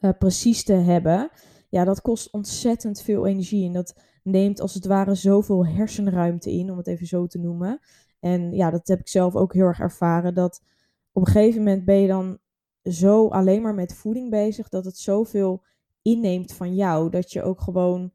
uh, 0.00 0.10
precies 0.18 0.64
te 0.64 0.72
hebben. 0.72 1.30
Ja, 1.68 1.84
dat 1.84 2.00
kost 2.00 2.32
ontzettend 2.32 3.02
veel 3.02 3.26
energie 3.26 3.66
en 3.66 3.72
dat 3.72 3.94
neemt 4.22 4.60
als 4.60 4.74
het 4.74 4.86
ware 4.86 5.14
zoveel 5.14 5.66
hersenruimte 5.66 6.50
in, 6.50 6.70
om 6.70 6.76
het 6.76 6.86
even 6.86 7.06
zo 7.06 7.26
te 7.26 7.38
noemen. 7.38 7.80
En 8.20 8.52
ja, 8.52 8.70
dat 8.70 8.88
heb 8.88 9.00
ik 9.00 9.08
zelf 9.08 9.34
ook 9.36 9.52
heel 9.52 9.64
erg 9.64 9.80
ervaren. 9.80 10.34
Dat 10.34 10.62
op 11.12 11.26
een 11.26 11.32
gegeven 11.32 11.58
moment 11.58 11.84
ben 11.84 11.96
je 11.96 12.08
dan 12.08 12.38
zo 12.82 13.28
alleen 13.28 13.62
maar 13.62 13.74
met 13.74 13.94
voeding 13.94 14.30
bezig 14.30 14.68
dat 14.68 14.84
het 14.84 14.98
zoveel 14.98 15.62
inneemt 16.02 16.52
van 16.52 16.74
jou. 16.74 17.10
Dat 17.10 17.32
je 17.32 17.42
ook 17.42 17.60
gewoon. 17.60 18.12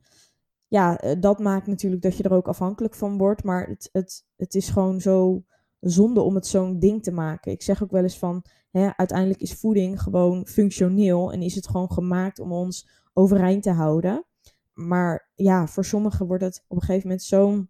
Ja, 0.67 0.98
eh, 0.98 1.15
dat 1.19 1.39
maakt 1.39 1.67
natuurlijk 1.67 2.02
dat 2.02 2.17
je 2.17 2.24
er 2.24 2.34
ook 2.34 2.48
afhankelijk 2.48 2.95
van 2.95 3.17
wordt. 3.17 3.43
Maar 3.43 3.67
het, 3.67 3.89
het, 3.91 4.26
het 4.36 4.56
is 4.56 4.69
gewoon 4.69 5.02
zo 5.02 5.43
zonde 5.79 6.21
om 6.21 6.35
het 6.35 6.47
zo'n 6.47 6.79
ding 6.79 7.03
te 7.03 7.11
maken. 7.11 7.51
Ik 7.51 7.61
zeg 7.61 7.83
ook 7.83 7.91
wel 7.91 8.03
eens 8.03 8.17
van. 8.17 8.45
Hè, 8.71 8.89
uiteindelijk 8.95 9.41
is 9.41 9.53
voeding 9.53 10.01
gewoon 10.01 10.47
functioneel. 10.47 11.31
En 11.31 11.41
is 11.41 11.55
het 11.55 11.67
gewoon 11.67 11.91
gemaakt 11.91 12.39
om 12.39 12.51
ons 12.51 12.89
overeind 13.13 13.63
te 13.63 13.71
houden. 13.71 14.25
Maar 14.73 15.31
ja, 15.35 15.67
voor 15.67 15.85
sommigen 15.85 16.27
wordt 16.27 16.43
het 16.43 16.63
op 16.67 16.77
een 16.77 16.83
gegeven 16.83 17.07
moment 17.07 17.23
zo'n 17.23 17.69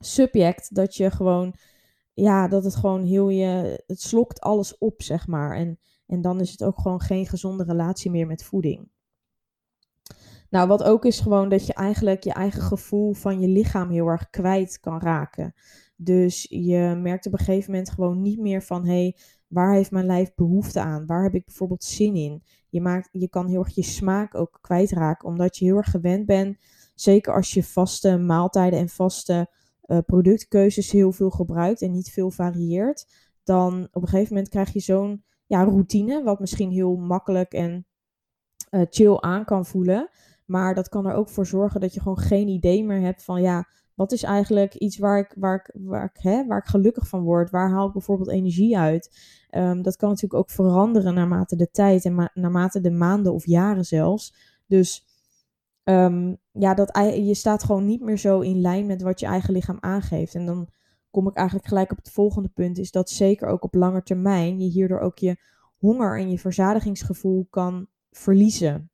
subject 0.00 0.74
dat 0.74 0.96
je 0.96 1.10
gewoon, 1.10 1.54
ja, 2.14 2.48
dat 2.48 2.64
het 2.64 2.74
gewoon 2.74 3.04
heel 3.04 3.28
je, 3.28 3.82
het 3.86 4.00
slokt 4.00 4.40
alles 4.40 4.78
op, 4.78 5.02
zeg 5.02 5.26
maar. 5.26 5.56
En, 5.56 5.78
en 6.06 6.20
dan 6.20 6.40
is 6.40 6.50
het 6.50 6.64
ook 6.64 6.78
gewoon 6.78 7.00
geen 7.00 7.26
gezonde 7.26 7.64
relatie 7.64 8.10
meer 8.10 8.26
met 8.26 8.44
voeding. 8.44 8.90
Nou, 10.50 10.68
wat 10.68 10.82
ook 10.82 11.04
is 11.04 11.20
gewoon 11.20 11.48
dat 11.48 11.66
je 11.66 11.74
eigenlijk 11.74 12.24
je 12.24 12.32
eigen 12.32 12.62
gevoel 12.62 13.12
van 13.12 13.40
je 13.40 13.48
lichaam 13.48 13.90
heel 13.90 14.06
erg 14.06 14.30
kwijt 14.30 14.80
kan 14.80 15.00
raken. 15.00 15.54
Dus 15.96 16.46
je 16.50 16.98
merkt 17.02 17.26
op 17.26 17.32
een 17.32 17.38
gegeven 17.38 17.70
moment 17.70 17.90
gewoon 17.90 18.22
niet 18.22 18.38
meer 18.38 18.62
van 18.62 18.84
hé, 18.84 18.92
hey, 18.92 19.16
waar 19.46 19.74
heeft 19.74 19.90
mijn 19.90 20.06
lijf 20.06 20.34
behoefte 20.34 20.80
aan? 20.80 21.06
Waar 21.06 21.22
heb 21.22 21.34
ik 21.34 21.44
bijvoorbeeld 21.44 21.84
zin 21.84 22.14
in? 22.14 22.42
Je, 22.68 22.80
maakt, 22.80 23.08
je 23.12 23.28
kan 23.28 23.48
heel 23.48 23.64
erg 23.64 23.74
je 23.74 23.82
smaak 23.82 24.34
ook 24.34 24.58
kwijtraken, 24.60 25.28
omdat 25.28 25.56
je 25.56 25.64
heel 25.64 25.76
erg 25.76 25.90
gewend 25.90 26.26
bent, 26.26 26.58
zeker 26.94 27.34
als 27.34 27.54
je 27.54 27.62
vaste 27.62 28.16
maaltijden 28.18 28.78
en 28.78 28.88
vaste 28.88 29.50
uh, 29.86 29.98
productkeuzes 30.06 30.90
heel 30.90 31.12
veel 31.12 31.30
gebruikt 31.30 31.82
en 31.82 31.90
niet 31.90 32.10
veel 32.10 32.30
varieert, 32.30 33.06
dan 33.44 33.88
op 33.92 34.02
een 34.02 34.08
gegeven 34.08 34.34
moment 34.34 34.50
krijg 34.50 34.72
je 34.72 34.80
zo'n 34.80 35.24
ja, 35.46 35.64
routine, 35.64 36.22
wat 36.22 36.40
misschien 36.40 36.70
heel 36.70 36.96
makkelijk 36.96 37.52
en 37.52 37.86
uh, 38.70 38.82
chill 38.90 39.16
aan 39.20 39.44
kan 39.44 39.66
voelen. 39.66 40.10
Maar 40.44 40.74
dat 40.74 40.88
kan 40.88 41.06
er 41.06 41.14
ook 41.14 41.28
voor 41.28 41.46
zorgen 41.46 41.80
dat 41.80 41.94
je 41.94 42.00
gewoon 42.00 42.18
geen 42.18 42.48
idee 42.48 42.84
meer 42.84 43.00
hebt 43.00 43.24
van 43.24 43.42
ja, 43.42 43.68
wat 43.94 44.12
is 44.12 44.22
eigenlijk 44.22 44.74
iets 44.74 44.98
waar 44.98 45.18
ik, 45.18 45.34
waar 45.36 45.54
ik, 45.54 45.82
waar 45.82 46.04
ik, 46.04 46.22
hè, 46.22 46.46
waar 46.46 46.58
ik 46.58 46.64
gelukkig 46.64 47.08
van 47.08 47.22
word? 47.22 47.50
Waar 47.50 47.70
haal 47.70 47.86
ik 47.86 47.92
bijvoorbeeld 47.92 48.30
energie 48.30 48.78
uit? 48.78 49.18
Um, 49.50 49.82
dat 49.82 49.96
kan 49.96 50.08
natuurlijk 50.08 50.40
ook 50.40 50.50
veranderen 50.50 51.14
naarmate 51.14 51.56
de 51.56 51.70
tijd 51.70 52.04
en 52.04 52.14
ma 52.14 52.30
naarmate 52.34 52.80
de 52.80 52.90
maanden 52.90 53.34
of 53.34 53.46
jaren 53.46 53.84
zelfs. 53.84 54.34
Dus 54.66 55.06
um, 55.84 56.36
ja, 56.52 56.74
dat, 56.74 56.90
je 57.14 57.34
staat 57.34 57.64
gewoon 57.64 57.86
niet 57.86 58.00
meer 58.00 58.18
zo 58.18 58.40
in 58.40 58.60
lijn 58.60 58.86
met 58.86 59.02
wat 59.02 59.20
je 59.20 59.26
eigen 59.26 59.52
lichaam 59.52 59.78
aangeeft. 59.80 60.34
En 60.34 60.46
dan 60.46 60.68
kom 61.10 61.28
ik 61.28 61.34
eigenlijk 61.34 61.68
gelijk 61.68 61.90
op 61.90 61.96
het 61.96 62.10
volgende 62.10 62.48
punt, 62.48 62.78
is 62.78 62.90
dat 62.90 63.10
zeker 63.10 63.48
ook 63.48 63.64
op 63.64 63.74
lange 63.74 64.02
termijn 64.02 64.60
je 64.60 64.68
hierdoor 64.68 65.00
ook 65.00 65.18
je 65.18 65.36
honger 65.78 66.18
en 66.18 66.30
je 66.30 66.38
verzadigingsgevoel 66.38 67.46
kan 67.50 67.86
verliezen. 68.10 68.91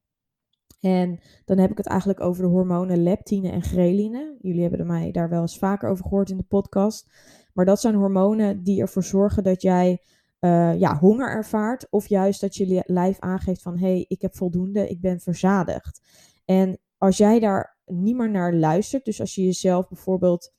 En 0.80 1.20
dan 1.44 1.58
heb 1.58 1.70
ik 1.70 1.76
het 1.76 1.86
eigenlijk 1.86 2.20
over 2.20 2.42
de 2.42 2.48
hormonen 2.48 3.02
leptine 3.02 3.50
en 3.50 3.62
ghreline. 3.62 4.36
Jullie 4.40 4.62
hebben 4.62 4.86
mij 4.86 5.10
daar 5.10 5.28
wel 5.28 5.40
eens 5.40 5.58
vaker 5.58 5.88
over 5.88 6.04
gehoord 6.04 6.30
in 6.30 6.36
de 6.36 6.42
podcast. 6.42 7.10
Maar 7.52 7.64
dat 7.64 7.80
zijn 7.80 7.94
hormonen 7.94 8.62
die 8.62 8.80
ervoor 8.80 9.04
zorgen 9.04 9.42
dat 9.42 9.62
jij 9.62 10.02
uh, 10.40 10.78
ja, 10.78 10.98
honger 10.98 11.30
ervaart. 11.30 11.86
Of 11.90 12.06
juist 12.06 12.40
dat 12.40 12.56
je 12.56 12.82
lijf 12.86 13.18
aangeeft 13.18 13.62
van 13.62 13.78
hé, 13.78 13.86
hey, 13.86 14.04
ik 14.08 14.22
heb 14.22 14.36
voldoende, 14.36 14.88
ik 14.88 15.00
ben 15.00 15.20
verzadigd. 15.20 16.00
En 16.44 16.78
als 16.98 17.16
jij 17.16 17.40
daar 17.40 17.78
niet 17.86 18.16
meer 18.16 18.30
naar 18.30 18.54
luistert, 18.54 19.04
dus 19.04 19.20
als 19.20 19.34
je 19.34 19.44
jezelf 19.44 19.88
bijvoorbeeld 19.88 20.52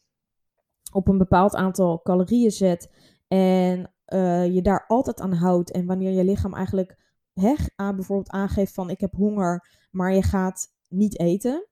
op 0.91 1.08
een 1.08 1.17
bepaald 1.17 1.55
aantal 1.55 2.01
calorieën 2.01 2.51
zet 2.51 2.91
en 3.27 3.91
uh, 4.08 4.53
je 4.53 4.62
daar 4.62 4.86
altijd 4.88 5.19
aan 5.19 5.34
houdt 5.34 5.71
en 5.71 5.86
wanneer 5.86 6.12
je 6.12 6.23
lichaam 6.23 6.53
eigenlijk 6.53 6.97
hè, 7.39 7.56
aan, 7.75 7.95
bijvoorbeeld 7.95 8.30
aangeeft 8.30 8.73
van 8.73 8.89
ik 8.89 8.99
heb 8.99 9.13
honger, 9.13 9.67
maar 9.91 10.13
je 10.13 10.23
gaat 10.23 10.67
niet 10.88 11.19
eten. 11.19 11.67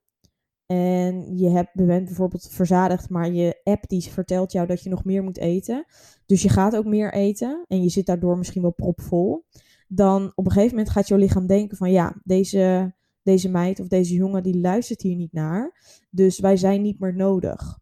En 0.65 1.37
je, 1.37 1.49
hebt, 1.49 1.69
je 1.73 1.85
bent 1.85 2.05
bijvoorbeeld 2.05 2.47
verzadigd, 2.49 3.09
maar 3.09 3.31
je 3.31 3.59
app 3.63 3.87
die 3.87 4.03
vertelt 4.03 4.51
jou 4.51 4.67
dat 4.67 4.83
je 4.83 4.89
nog 4.89 5.03
meer 5.03 5.23
moet 5.23 5.37
eten. 5.37 5.85
Dus 6.25 6.41
je 6.41 6.49
gaat 6.49 6.75
ook 6.75 6.85
meer 6.85 7.13
eten 7.13 7.65
en 7.67 7.83
je 7.83 7.89
zit 7.89 8.05
daardoor 8.05 8.37
misschien 8.37 8.61
wel 8.61 8.73
propvol. 8.73 9.45
Dan 9.87 10.31
op 10.35 10.45
een 10.45 10.51
gegeven 10.51 10.75
moment 10.75 10.93
gaat 10.93 11.07
jouw 11.07 11.17
lichaam 11.17 11.47
denken 11.47 11.77
van 11.77 11.91
ja, 11.91 12.21
deze, 12.23 12.95
deze 13.21 13.49
meid 13.49 13.79
of 13.79 13.87
deze 13.87 14.13
jongen 14.13 14.43
die 14.43 14.59
luistert 14.59 15.01
hier 15.01 15.15
niet 15.15 15.33
naar. 15.33 15.79
Dus 16.09 16.39
wij 16.39 16.57
zijn 16.57 16.81
niet 16.81 16.99
meer 16.99 17.15
nodig. 17.15 17.79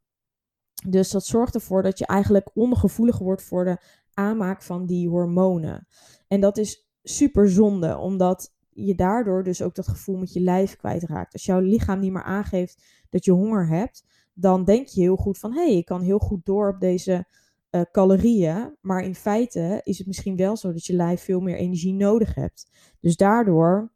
Dus 0.87 1.09
dat 1.09 1.25
zorgt 1.25 1.55
ervoor 1.55 1.83
dat 1.83 1.99
je 1.99 2.05
eigenlijk 2.05 2.49
ongevoelig 2.53 3.17
wordt 3.17 3.43
voor 3.43 3.65
de 3.65 3.77
aanmaak 4.13 4.61
van 4.61 4.85
die 4.85 5.09
hormonen. 5.09 5.87
En 6.27 6.41
dat 6.41 6.57
is 6.57 6.84
super 7.07 7.49
zonde, 7.49 7.97
omdat 7.97 8.53
je 8.69 8.95
daardoor 8.95 9.43
dus 9.43 9.61
ook 9.61 9.75
dat 9.75 9.87
gevoel 9.87 10.17
met 10.17 10.33
je 10.33 10.39
lijf 10.39 10.75
kwijtraakt. 10.75 11.33
Als 11.33 11.45
jouw 11.45 11.59
lichaam 11.59 11.99
niet 11.99 12.11
meer 12.11 12.23
aangeeft 12.23 12.83
dat 13.09 13.25
je 13.25 13.31
honger 13.31 13.67
hebt, 13.67 14.03
dan 14.33 14.63
denk 14.63 14.87
je 14.87 15.01
heel 15.01 15.15
goed 15.15 15.37
van 15.37 15.53
hé, 15.53 15.65
hey, 15.65 15.77
ik 15.77 15.85
kan 15.85 16.01
heel 16.01 16.19
goed 16.19 16.45
door 16.45 16.69
op 16.69 16.79
deze 16.79 17.25
uh, 17.71 17.81
calorieën. 17.91 18.75
Maar 18.81 19.03
in 19.03 19.15
feite 19.15 19.81
is 19.83 19.97
het 19.97 20.07
misschien 20.07 20.35
wel 20.35 20.57
zo 20.57 20.71
dat 20.71 20.85
je 20.85 20.93
lijf 20.93 21.21
veel 21.21 21.39
meer 21.39 21.57
energie 21.57 21.93
nodig 21.93 22.35
hebt. 22.35 22.69
Dus 22.99 23.15
daardoor 23.15 23.93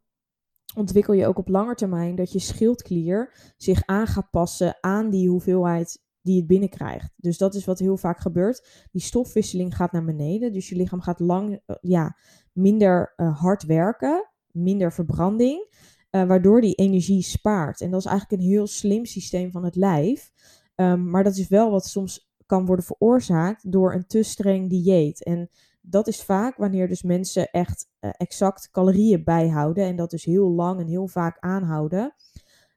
ontwikkel 0.76 1.14
je 1.14 1.26
ook 1.26 1.38
op 1.38 1.48
lange 1.48 1.74
termijn 1.74 2.14
dat 2.14 2.32
je 2.32 2.38
schildklier 2.38 3.52
zich 3.56 3.82
aan 3.86 4.06
gaat 4.06 4.30
passen 4.30 4.76
aan 4.80 5.10
die 5.10 5.28
hoeveelheid 5.28 6.02
die 6.22 6.36
het 6.36 6.46
binnenkrijgt. 6.46 7.12
Dus 7.16 7.38
dat 7.38 7.54
is 7.54 7.64
wat 7.64 7.78
heel 7.78 7.96
vaak 7.96 8.18
gebeurt. 8.18 8.88
Die 8.90 9.02
stofwisseling 9.02 9.76
gaat 9.76 9.92
naar 9.92 10.04
beneden. 10.04 10.52
Dus 10.52 10.68
je 10.68 10.76
lichaam 10.76 11.00
gaat 11.00 11.20
lang, 11.20 11.60
uh, 11.66 11.76
ja, 11.80 12.16
minder 12.52 13.12
uh, 13.16 13.40
hard 13.40 13.62
werken, 13.62 14.30
minder 14.50 14.92
verbranding, 14.92 15.66
uh, 16.10 16.24
waardoor 16.24 16.60
die 16.60 16.74
energie 16.74 17.22
spaart. 17.22 17.80
En 17.80 17.90
dat 17.90 18.00
is 18.00 18.06
eigenlijk 18.06 18.42
een 18.42 18.48
heel 18.48 18.66
slim 18.66 19.04
systeem 19.04 19.50
van 19.50 19.64
het 19.64 19.76
lijf. 19.76 20.32
Um, 20.74 21.10
maar 21.10 21.24
dat 21.24 21.36
is 21.36 21.48
wel 21.48 21.70
wat 21.70 21.86
soms 21.86 22.30
kan 22.46 22.66
worden 22.66 22.84
veroorzaakt 22.84 23.72
door 23.72 23.94
een 23.94 24.06
te 24.06 24.22
streng 24.22 24.68
dieet. 24.68 25.24
En 25.24 25.50
dat 25.80 26.08
is 26.08 26.22
vaak 26.22 26.56
wanneer 26.56 26.88
dus 26.88 27.02
mensen 27.02 27.50
echt 27.50 27.88
uh, 28.00 28.10
exact 28.16 28.70
calorieën 28.70 29.24
bijhouden 29.24 29.84
en 29.84 29.96
dat 29.96 30.10
dus 30.10 30.24
heel 30.24 30.50
lang 30.50 30.80
en 30.80 30.86
heel 30.86 31.06
vaak 31.06 31.36
aanhouden. 31.40 32.14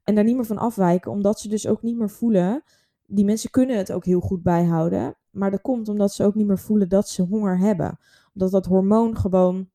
En 0.03 0.15
daar 0.15 0.23
niet 0.23 0.36
meer 0.36 0.45
van 0.45 0.57
afwijken, 0.57 1.12
omdat 1.12 1.39
ze 1.39 1.49
dus 1.49 1.67
ook 1.67 1.81
niet 1.81 1.97
meer 1.97 2.09
voelen. 2.09 2.63
Die 3.05 3.25
mensen 3.25 3.49
kunnen 3.49 3.77
het 3.77 3.91
ook 3.91 4.05
heel 4.05 4.19
goed 4.19 4.43
bijhouden, 4.43 5.17
maar 5.29 5.51
dat 5.51 5.62
komt 5.62 5.89
omdat 5.89 6.13
ze 6.13 6.23
ook 6.23 6.36
niet 6.36 6.47
meer 6.47 6.59
voelen 6.59 6.89
dat 6.89 7.09
ze 7.09 7.21
honger 7.21 7.59
hebben. 7.59 7.99
Omdat 8.34 8.52
dat 8.52 8.65
hormoon 8.65 9.17
gewoon 9.17 9.72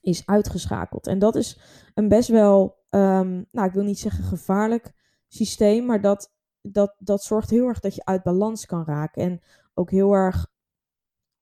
is 0.00 0.26
uitgeschakeld. 0.26 1.06
En 1.06 1.18
dat 1.18 1.34
is 1.34 1.58
een 1.94 2.08
best 2.08 2.28
wel, 2.28 2.76
um, 2.90 3.46
nou 3.50 3.68
ik 3.68 3.72
wil 3.72 3.84
niet 3.84 3.98
zeggen 3.98 4.24
gevaarlijk 4.24 4.92
systeem, 5.28 5.86
maar 5.86 6.00
dat, 6.00 6.32
dat, 6.60 6.94
dat 6.98 7.22
zorgt 7.22 7.50
heel 7.50 7.66
erg 7.66 7.80
dat 7.80 7.94
je 7.94 8.04
uit 8.04 8.22
balans 8.22 8.66
kan 8.66 8.84
raken. 8.84 9.22
En 9.22 9.40
ook 9.74 9.90
heel 9.90 10.12
erg 10.12 10.50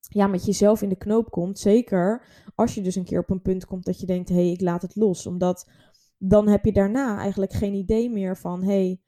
ja, 0.01 0.27
met 0.27 0.45
jezelf 0.45 0.83
in 0.83 0.89
de 0.89 0.97
knoop 0.97 1.31
komt. 1.31 1.59
Zeker 1.59 2.27
als 2.55 2.75
je 2.75 2.83
dus 2.83 2.95
een 2.95 3.05
keer 3.05 3.21
op 3.21 3.31
een 3.31 3.43
punt 3.43 3.65
komt 3.65 3.85
dat 3.85 4.01
je 4.01 4.07
denkt, 4.07 4.29
hé, 4.29 4.35
hey, 4.35 4.51
ik 4.51 4.61
laat 4.61 4.83
het 4.83 4.97
los. 4.97 5.27
Omdat 5.27 5.71
dan 6.19 6.49
heb 6.49 6.65
je 6.65 6.73
daarna 6.73 7.19
eigenlijk 7.19 7.53
geen 7.53 7.75
idee 7.75 8.11
meer 8.11 8.37
van, 8.37 8.63
hé, 8.63 9.01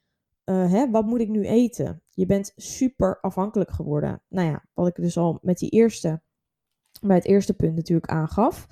hey, 0.45 0.83
uh, 0.83 0.91
wat 0.91 1.05
moet 1.05 1.19
ik 1.19 1.29
nu 1.29 1.45
eten? 1.45 2.03
Je 2.09 2.25
bent 2.25 2.53
super 2.55 3.19
afhankelijk 3.19 3.71
geworden. 3.71 4.23
Nou 4.29 4.47
ja, 4.47 4.65
wat 4.73 4.87
ik 4.87 4.95
dus 4.95 5.17
al 5.17 5.39
met 5.41 5.57
die 5.57 5.69
eerste, 5.69 6.21
bij 7.07 7.15
het 7.15 7.25
eerste 7.25 7.53
punt 7.53 7.75
natuurlijk 7.75 8.11
aangaf. 8.11 8.67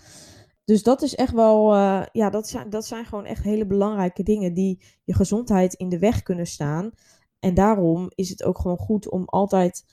Dus 0.66 0.84
dat 0.84 1.02
is 1.02 1.16
echt 1.16 1.34
wel, 1.34 1.74
uh, 1.74 2.04
ja, 2.12 2.30
dat 2.30 2.48
zijn, 2.48 2.70
dat 2.70 2.86
zijn 2.86 3.06
gewoon 3.06 3.26
echt 3.26 3.44
hele 3.44 3.66
belangrijke 3.66 4.24
dingen 4.24 4.54
die 4.54 4.84
je 5.04 5.14
gezondheid 5.14 5.74
in 5.74 5.90
de 5.90 6.00
weg 6.00 6.24
kunnen 6.24 6.48
staan. 6.48 6.92
En 7.40 7.54
daarom 7.54 8.12
is 8.16 8.30
het 8.30 8.44
ook 8.44 8.60
gewoon 8.60 8.78
goed 8.78 9.10
om 9.10 9.26
altijd 9.26 9.86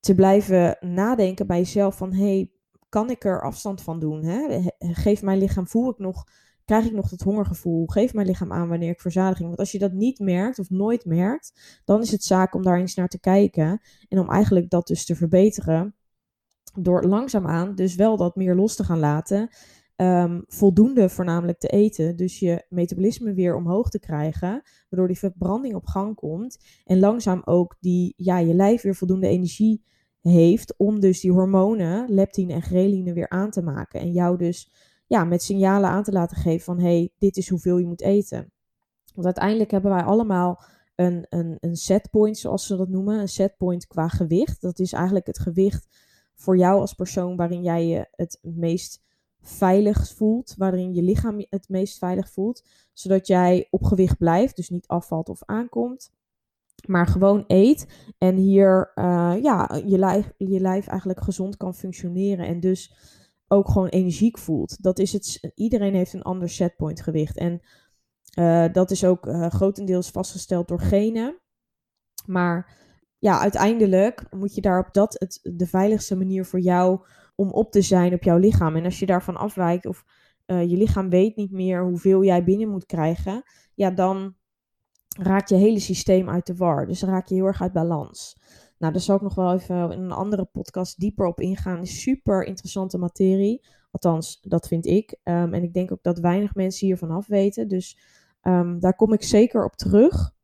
te 0.00 0.14
blijven 0.14 0.76
nadenken 0.80 1.46
bij 1.46 1.58
jezelf 1.58 1.96
van, 1.96 2.12
hey, 2.12 2.50
kan 2.88 3.10
ik 3.10 3.24
er 3.24 3.42
afstand 3.42 3.82
van 3.82 4.00
doen? 4.00 4.24
Hè? 4.24 4.60
Geef 4.78 5.22
mijn 5.22 5.38
lichaam, 5.38 5.66
voel 5.66 5.90
ik 5.90 5.98
nog, 5.98 6.24
krijg 6.64 6.84
ik 6.84 6.92
nog 6.92 7.08
dat 7.08 7.20
hongergevoel? 7.20 7.86
Geef 7.86 8.14
mijn 8.14 8.26
lichaam 8.26 8.52
aan 8.52 8.68
wanneer 8.68 8.90
ik 8.90 9.00
verzadiging. 9.00 9.46
Want 9.46 9.58
als 9.58 9.72
je 9.72 9.78
dat 9.78 9.92
niet 9.92 10.18
merkt 10.18 10.58
of 10.58 10.70
nooit 10.70 11.04
merkt, 11.04 11.80
dan 11.84 12.00
is 12.00 12.10
het 12.10 12.24
zaak 12.24 12.54
om 12.54 12.62
daar 12.62 12.78
eens 12.78 12.94
naar 12.94 13.08
te 13.08 13.20
kijken 13.20 13.80
en 14.08 14.18
om 14.18 14.30
eigenlijk 14.30 14.70
dat 14.70 14.86
dus 14.86 15.04
te 15.04 15.16
verbeteren 15.16 15.94
door 16.78 17.04
langzaamaan 17.04 17.74
dus 17.74 17.94
wel 17.94 18.16
dat 18.16 18.36
meer 18.36 18.54
los 18.54 18.76
te 18.76 18.84
gaan 18.84 18.98
laten. 18.98 19.48
Um, 19.96 20.44
voldoende 20.46 21.08
voornamelijk 21.08 21.58
te 21.58 21.68
eten. 21.68 22.16
Dus 22.16 22.38
je 22.38 22.64
metabolisme 22.68 23.32
weer 23.32 23.56
omhoog 23.56 23.90
te 23.90 23.98
krijgen. 23.98 24.62
Waardoor 24.88 25.08
die 25.08 25.18
verbranding 25.18 25.74
op 25.74 25.86
gang 25.86 26.14
komt. 26.14 26.58
En 26.84 26.98
langzaam 26.98 27.42
ook 27.44 27.76
die, 27.80 28.14
ja, 28.16 28.38
je 28.38 28.54
lijf 28.54 28.82
weer 28.82 28.94
voldoende 28.94 29.28
energie 29.28 29.84
heeft. 30.20 30.74
Om 30.76 31.00
dus 31.00 31.20
die 31.20 31.32
hormonen, 31.32 32.12
leptine 32.14 32.52
en 32.52 32.62
ghreline 32.62 33.12
weer 33.12 33.28
aan 33.28 33.50
te 33.50 33.62
maken. 33.62 34.00
En 34.00 34.12
jou 34.12 34.38
dus 34.38 34.70
ja, 35.06 35.24
met 35.24 35.42
signalen 35.42 35.90
aan 35.90 36.02
te 36.02 36.12
laten 36.12 36.36
geven 36.36 36.64
van 36.64 36.80
hey, 36.80 37.12
dit 37.18 37.36
is 37.36 37.48
hoeveel 37.48 37.78
je 37.78 37.86
moet 37.86 38.02
eten. 38.02 38.52
Want 39.14 39.26
uiteindelijk 39.26 39.70
hebben 39.70 39.90
wij 39.90 40.02
allemaal 40.02 40.62
een, 40.94 41.26
een, 41.28 41.56
een 41.60 41.76
setpoint, 41.76 42.38
zoals 42.38 42.66
ze 42.66 42.76
dat 42.76 42.88
noemen. 42.88 43.20
Een 43.20 43.28
setpoint 43.28 43.86
qua 43.86 44.08
gewicht. 44.08 44.60
Dat 44.60 44.78
is 44.78 44.92
eigenlijk 44.92 45.26
het 45.26 45.38
gewicht 45.38 46.05
voor 46.36 46.56
jou 46.56 46.80
als 46.80 46.94
persoon 46.94 47.36
waarin 47.36 47.62
jij 47.62 47.86
je 47.86 48.08
het 48.10 48.38
meest 48.42 49.04
veilig 49.40 50.08
voelt, 50.08 50.54
waarin 50.56 50.94
je 50.94 51.02
lichaam 51.02 51.46
het 51.50 51.68
meest 51.68 51.98
veilig 51.98 52.30
voelt, 52.30 52.64
zodat 52.92 53.26
jij 53.26 53.66
op 53.70 53.82
gewicht 53.82 54.18
blijft, 54.18 54.56
dus 54.56 54.68
niet 54.68 54.86
afvalt 54.86 55.28
of 55.28 55.42
aankomt, 55.44 56.12
maar 56.86 57.06
gewoon 57.06 57.44
eet 57.46 57.86
en 58.18 58.36
hier 58.36 58.92
uh, 58.94 59.34
ja, 59.42 59.80
je, 59.86 59.98
lijf, 59.98 60.32
je 60.36 60.60
lijf 60.60 60.86
eigenlijk 60.86 61.20
gezond 61.22 61.56
kan 61.56 61.74
functioneren 61.74 62.46
en 62.46 62.60
dus 62.60 62.94
ook 63.48 63.68
gewoon 63.68 63.88
energiek 63.88 64.38
voelt. 64.38 64.82
Dat 64.82 64.98
is 64.98 65.12
het, 65.12 65.52
iedereen 65.54 65.94
heeft 65.94 66.12
een 66.12 66.22
ander 66.22 66.48
setpoint 66.48 67.00
gewicht 67.00 67.36
en 67.36 67.60
uh, 68.38 68.72
dat 68.72 68.90
is 68.90 69.04
ook 69.04 69.26
uh, 69.26 69.46
grotendeels 69.46 70.10
vastgesteld 70.10 70.68
door 70.68 70.80
genen, 70.80 71.40
maar 72.26 72.85
ja, 73.18 73.40
uiteindelijk 73.40 74.24
moet 74.30 74.54
je 74.54 74.60
daar 74.60 74.78
op 74.78 74.92
dat 74.92 75.16
het, 75.18 75.40
de 75.56 75.66
veiligste 75.66 76.16
manier 76.16 76.44
voor 76.44 76.60
jou 76.60 77.00
om 77.34 77.50
op 77.50 77.72
te 77.72 77.82
zijn 77.82 78.12
op 78.12 78.22
jouw 78.22 78.38
lichaam. 78.38 78.76
En 78.76 78.84
als 78.84 78.98
je 78.98 79.06
daarvan 79.06 79.36
afwijkt 79.36 79.86
of 79.86 80.04
uh, 80.46 80.70
je 80.70 80.76
lichaam 80.76 81.10
weet 81.10 81.36
niet 81.36 81.52
meer 81.52 81.84
hoeveel 81.84 82.24
jij 82.24 82.44
binnen 82.44 82.68
moet 82.68 82.86
krijgen, 82.86 83.42
ja, 83.74 83.90
dan 83.90 84.34
raakt 85.18 85.48
je 85.48 85.56
hele 85.56 85.80
systeem 85.80 86.28
uit 86.28 86.46
de 86.46 86.56
war. 86.56 86.86
Dus 86.86 87.00
dan 87.00 87.10
raak 87.10 87.26
je 87.26 87.34
heel 87.34 87.46
erg 87.46 87.62
uit 87.62 87.72
balans. 87.72 88.36
Nou, 88.78 88.92
daar 88.92 89.02
zal 89.02 89.16
ik 89.16 89.22
nog 89.22 89.34
wel 89.34 89.52
even 89.52 89.92
in 89.92 90.02
een 90.02 90.12
andere 90.12 90.44
podcast 90.44 90.98
dieper 90.98 91.26
op 91.26 91.40
ingaan. 91.40 91.86
Super 91.86 92.44
interessante 92.44 92.98
materie. 92.98 93.66
Althans, 93.90 94.40
dat 94.40 94.68
vind 94.68 94.86
ik. 94.86 95.18
Um, 95.24 95.54
en 95.54 95.62
ik 95.62 95.72
denk 95.72 95.92
ook 95.92 96.02
dat 96.02 96.18
weinig 96.18 96.54
mensen 96.54 96.86
hiervan 96.86 97.10
af 97.10 97.26
weten. 97.26 97.68
Dus 97.68 97.98
um, 98.42 98.80
daar 98.80 98.96
kom 98.96 99.12
ik 99.12 99.22
zeker 99.22 99.64
op 99.64 99.76
terug. 99.76 100.34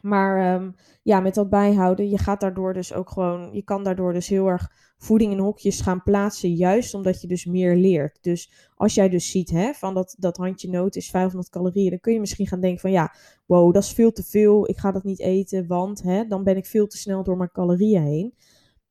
Maar 0.00 0.54
um, 0.54 0.74
ja, 1.02 1.20
met 1.20 1.34
dat 1.34 1.50
bijhouden, 1.50 2.08
je 2.08 2.18
gaat 2.18 2.40
daardoor 2.40 2.72
dus 2.72 2.92
ook 2.92 3.10
gewoon, 3.10 3.48
je 3.52 3.62
kan 3.62 3.84
daardoor 3.84 4.12
dus 4.12 4.28
heel 4.28 4.46
erg 4.46 4.70
voeding 4.98 5.32
in 5.32 5.38
hokjes 5.38 5.80
gaan 5.80 6.02
plaatsen, 6.02 6.54
juist 6.54 6.94
omdat 6.94 7.20
je 7.20 7.26
dus 7.26 7.44
meer 7.44 7.76
leert. 7.76 8.18
Dus 8.20 8.52
als 8.74 8.94
jij 8.94 9.08
dus 9.08 9.30
ziet 9.30 9.50
hè, 9.50 9.72
van 9.72 9.94
dat, 9.94 10.16
dat 10.18 10.36
handje 10.36 10.70
noot 10.70 10.96
is 10.96 11.10
500 11.10 11.50
calorieën, 11.50 11.90
dan 11.90 12.00
kun 12.00 12.12
je 12.12 12.20
misschien 12.20 12.46
gaan 12.46 12.60
denken 12.60 12.80
van 12.80 12.90
ja, 12.90 13.14
wow, 13.46 13.74
dat 13.74 13.82
is 13.82 13.92
veel 13.92 14.12
te 14.12 14.22
veel, 14.22 14.68
ik 14.68 14.76
ga 14.76 14.92
dat 14.92 15.04
niet 15.04 15.20
eten, 15.20 15.66
want 15.66 16.02
hè, 16.02 16.26
dan 16.26 16.44
ben 16.44 16.56
ik 16.56 16.66
veel 16.66 16.86
te 16.86 16.96
snel 16.96 17.22
door 17.22 17.36
mijn 17.36 17.52
calorieën 17.52 18.02
heen. 18.02 18.34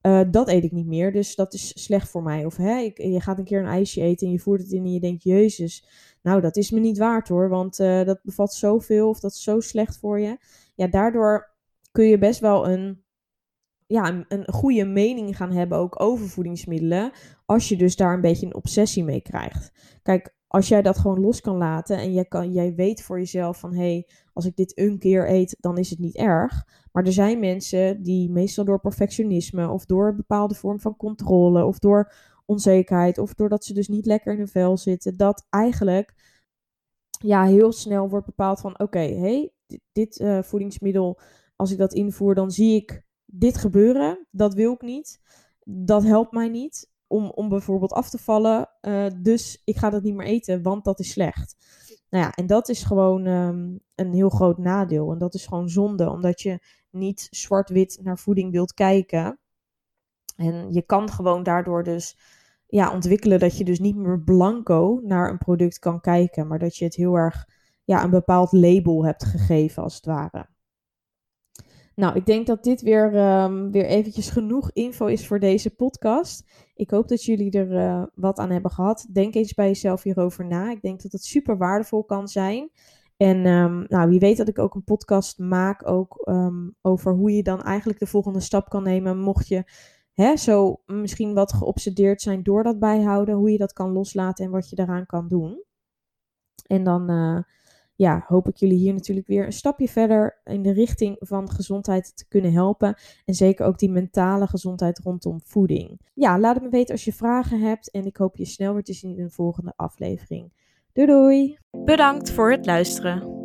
Uh, 0.02 0.22
dat 0.32 0.48
eet 0.48 0.64
ik 0.64 0.72
niet 0.72 0.88
meer, 0.88 1.12
dus 1.12 1.36
dat 1.36 1.54
is 1.54 1.84
slecht 1.84 2.10
voor 2.10 2.24
mij. 2.24 2.46
Of 2.46 2.58
hè, 2.58 2.78
ik, 2.78 2.98
je 2.98 3.22
gaat 3.22 3.38
een 3.38 3.44
keer 3.44 3.60
een 3.60 3.66
ijsje 3.66 4.02
eten 4.02 4.28
en 4.28 4.34
je 4.34 4.40
voert 4.40 4.62
het 4.62 4.72
in 4.72 4.86
en 4.86 4.94
je 4.94 5.00
denkt, 5.00 5.24
jezus, 5.24 5.86
nou 6.26 6.42
dat 6.42 6.56
is 6.56 6.72
me 6.72 6.80
niet 6.80 6.98
waard 6.98 7.28
hoor, 7.28 7.50
want 7.50 7.80
uh, 7.80 8.04
dat 8.04 8.20
bevat 8.24 8.54
zoveel 8.54 9.10
of 9.10 9.20
dat 9.20 9.32
is 9.32 9.44
zo 9.44 9.60
slecht 9.60 9.98
voor 9.98 10.20
je. 10.20 10.38
Ja, 10.76 10.88
daardoor 10.88 11.54
kun 11.92 12.06
je 12.06 12.18
best 12.18 12.40
wel 12.40 12.70
een 12.70 13.04
ja, 13.88 14.08
een, 14.08 14.26
een, 14.28 14.54
goede 14.54 14.86
mening 14.86 15.38
gaan 15.38 15.52
hebben 15.52 15.78
ook 15.78 16.02
over 16.02 16.30
voedingsmiddelen. 16.30 17.12
Als 17.46 17.70
je 17.70 17.78
dus 17.78 17.96
daar 17.96 18.14
een 18.14 18.22
beetje 18.22 18.46
een 18.46 18.56
obsessie 18.56 19.04
mee 19.04 19.22
krijgt. 19.22 19.72
Kijk, 20.04 20.36
als 20.48 20.68
jij 20.68 20.82
dat 20.82 20.98
gewoon 20.98 21.20
los 21.20 21.42
kan 21.42 21.58
laten 21.58 21.98
en 21.98 22.14
jij, 22.14 22.26
kan, 22.26 22.52
jij 22.52 22.76
weet 22.76 23.02
voor 23.02 23.20
jezelf 23.20 23.60
van 23.60 23.74
hé, 23.74 23.78
hey, 23.78 24.08
als 24.34 24.46
ik 24.46 24.56
dit 24.56 24.78
een 24.78 25.00
keer 25.00 25.30
eet, 25.30 25.58
dan 25.60 25.78
is 25.78 25.90
het 25.90 26.00
niet 26.00 26.16
erg. 26.16 26.66
Maar 26.92 27.04
er 27.04 27.14
zijn 27.14 27.40
mensen 27.40 28.04
die 28.04 28.32
meestal 28.32 28.66
door 28.66 28.80
perfectionisme 28.80 29.70
of 29.70 29.86
door 29.86 30.08
een 30.08 30.16
bepaalde 30.16 30.56
vorm 30.56 30.80
van 30.80 30.98
controle 30.98 31.66
of 31.66 31.80
door 31.80 32.14
onzekerheid 32.46 33.18
of 33.18 33.34
doordat 33.34 33.66
ze 33.66 33.74
dus 33.74 33.88
niet 33.88 34.06
lekker 34.06 34.32
in 34.32 34.38
hun 34.38 34.48
vel 34.48 34.78
zitten, 34.78 35.18
dat 35.18 35.46
eigenlijk 35.50 36.14
ja, 37.08 37.46
heel 37.46 37.72
snel 37.72 38.10
wordt 38.10 38.26
bepaald 38.26 38.60
van 38.60 38.80
oké, 38.80 39.00
hey, 39.00 39.54
dit, 39.92 40.20
uh, 40.20 40.42
voedingsmiddel, 40.42 41.20
als 41.56 41.72
ik 41.72 41.78
dat 41.78 41.94
invoer, 41.94 42.36
dan 42.36 42.52
zie 42.52 42.76
ik 42.76 43.04
dit 43.26 43.58
gebeuren, 43.58 44.28
dat 44.32 44.54
wil 44.54 44.74
ik 44.74 44.82
niet. 44.82 45.22
Dat 45.64 46.04
helpt 46.04 46.32
mij 46.32 46.50
niet 46.50 46.92
om, 47.08 47.30
om 47.30 47.50
bijvoorbeeld 47.50 47.92
af 47.92 48.10
te 48.10 48.18
vallen. 48.18 48.70
Uh, 48.82 49.08
dus 49.22 49.62
ik 49.64 49.78
ga 49.78 49.90
dat 49.90 50.04
niet 50.04 50.16
meer 50.16 50.28
eten, 50.28 50.62
want 50.62 50.84
dat 50.84 51.00
is 51.00 51.10
slecht. 51.10 51.56
Nou 52.10 52.24
ja, 52.24 52.32
en 52.32 52.48
dat 52.48 52.70
is 52.70 52.84
gewoon 52.84 53.26
um, 53.26 53.80
een 53.96 54.14
heel 54.14 54.30
groot 54.30 54.58
nadeel. 54.58 55.12
En 55.12 55.18
dat 55.18 55.34
is 55.34 55.46
gewoon 55.46 55.70
zonde, 55.70 56.10
omdat 56.10 56.42
je 56.42 56.60
niet 56.90 57.28
zwart-wit 57.30 58.00
naar 58.04 58.18
voeding 58.20 58.52
wilt 58.52 58.74
kijken. 58.74 59.40
En 60.36 60.74
je 60.74 60.82
kan 60.82 61.10
gewoon 61.10 61.44
daardoor 61.44 61.84
dus 61.84 62.18
ja, 62.68 62.94
ontwikkelen 62.94 63.40
dat 63.40 63.58
je 63.58 63.64
dus 63.64 63.80
niet 63.80 63.96
meer 63.96 64.20
blanco 64.20 65.00
naar 65.04 65.30
een 65.30 65.38
product 65.38 65.80
kan 65.80 66.02
kijken, 66.02 66.48
maar 66.48 66.60
dat 66.60 66.78
je 66.78 66.86
het 66.86 66.96
heel 66.96 67.16
erg 67.16 67.48
ja, 67.84 68.04
een 68.04 68.10
bepaald 68.10 68.52
label 68.52 69.06
hebt 69.06 69.26
gegeven, 69.26 69.84
als 69.84 69.96
het 69.96 70.06
ware. 70.06 70.46
Nou, 71.96 72.16
ik 72.16 72.26
denk 72.26 72.48
dat 72.48 72.64
dit 72.64 72.82
weer, 72.82 73.16
um, 73.44 73.72
weer 73.72 73.86
eventjes 73.86 74.30
genoeg 74.30 74.72
info 74.72 75.06
is 75.06 75.28
voor 75.28 75.40
deze 75.40 75.76
podcast. 75.76 76.50
Ik 76.74 76.90
hoop 76.90 77.08
dat 77.08 77.24
jullie 77.24 77.52
er 77.52 77.72
uh, 77.72 78.04
wat 78.14 78.38
aan 78.38 78.50
hebben 78.50 78.72
gehad. 78.72 79.08
Denk 79.12 79.36
eens 79.36 79.54
bij 79.54 79.68
jezelf 79.68 80.04
hierover 80.04 80.46
na. 80.46 80.72
Ik 80.72 80.82
denk 80.82 81.02
dat 81.02 81.12
het 81.12 81.24
super 81.24 81.58
waardevol 81.58 82.04
kan 82.04 82.28
zijn. 82.28 82.70
En 83.18 83.46
um, 83.46 83.86
nou, 83.88 84.10
wie 84.10 84.20
weet 84.20 84.38
dat 84.38 84.48
ik 84.48 84.60
ook 84.60 84.76
een 84.76 84.84
podcast 84.84 85.40
maak 85.40 85.88
ook, 85.88 86.28
um, 86.30 86.76
over 86.82 87.14
hoe 87.14 87.32
je 87.32 87.44
dan 87.44 87.62
eigenlijk 87.62 88.00
de 88.00 88.08
volgende 88.08 88.40
stap 88.40 88.70
kan 88.70 88.84
nemen. 88.84 89.18
Mocht 89.20 89.48
je 89.48 89.64
hè, 90.16 90.38
zo 90.38 90.82
misschien 90.86 91.34
wat 91.34 91.54
geobsedeerd 91.54 92.22
zijn 92.22 92.44
door 92.44 92.64
dat 92.64 92.80
bijhouden. 92.80 93.36
Hoe 93.36 93.52
je 93.52 93.58
dat 93.58 93.74
kan 93.74 93.92
loslaten 93.92 94.46
en 94.46 94.52
wat 94.52 94.70
je 94.70 94.76
daaraan 94.76 95.06
kan 95.06 95.28
doen. 95.28 95.64
En 96.68 96.84
dan... 96.84 97.12
Uh, 97.12 97.40
ja, 97.96 98.24
hoop 98.28 98.48
ik 98.48 98.56
jullie 98.56 98.78
hier 98.78 98.94
natuurlijk 98.94 99.28
weer 99.28 99.46
een 99.46 99.54
stapje 99.54 99.88
verder 99.88 100.42
in 100.44 100.62
de 100.62 100.72
richting 100.72 101.16
van 101.20 101.52
gezondheid 101.52 102.18
te 102.18 102.28
kunnen 102.28 102.54
helpen. 102.54 102.96
En 103.26 103.34
zeker 103.34 103.66
ook 103.66 103.80
die 103.80 103.92
mentale 103.92 104.48
gezondheid 104.48 105.00
rondom 105.00 105.42
voeding. 105.44 106.00
Ja, 106.14 106.40
laat 106.40 106.56
het 106.56 106.64
me 106.64 106.70
weten 106.70 106.92
als 106.92 107.06
je 107.06 107.14
vragen 107.14 107.62
hebt. 107.62 107.92
En 107.92 108.06
ik 108.06 108.18
hoop 108.18 108.36
je 108.36 108.46
snel 108.46 108.74
weer 108.74 108.84
te 108.84 108.94
zien 108.94 109.18
in 109.18 109.24
een 109.24 109.32
volgende 109.32 109.74
aflevering. 109.76 110.54
Doei 110.94 111.08
doei! 111.08 111.58
Bedankt 111.86 112.32
voor 112.32 112.52
het 112.52 112.66
luisteren. 112.66 113.45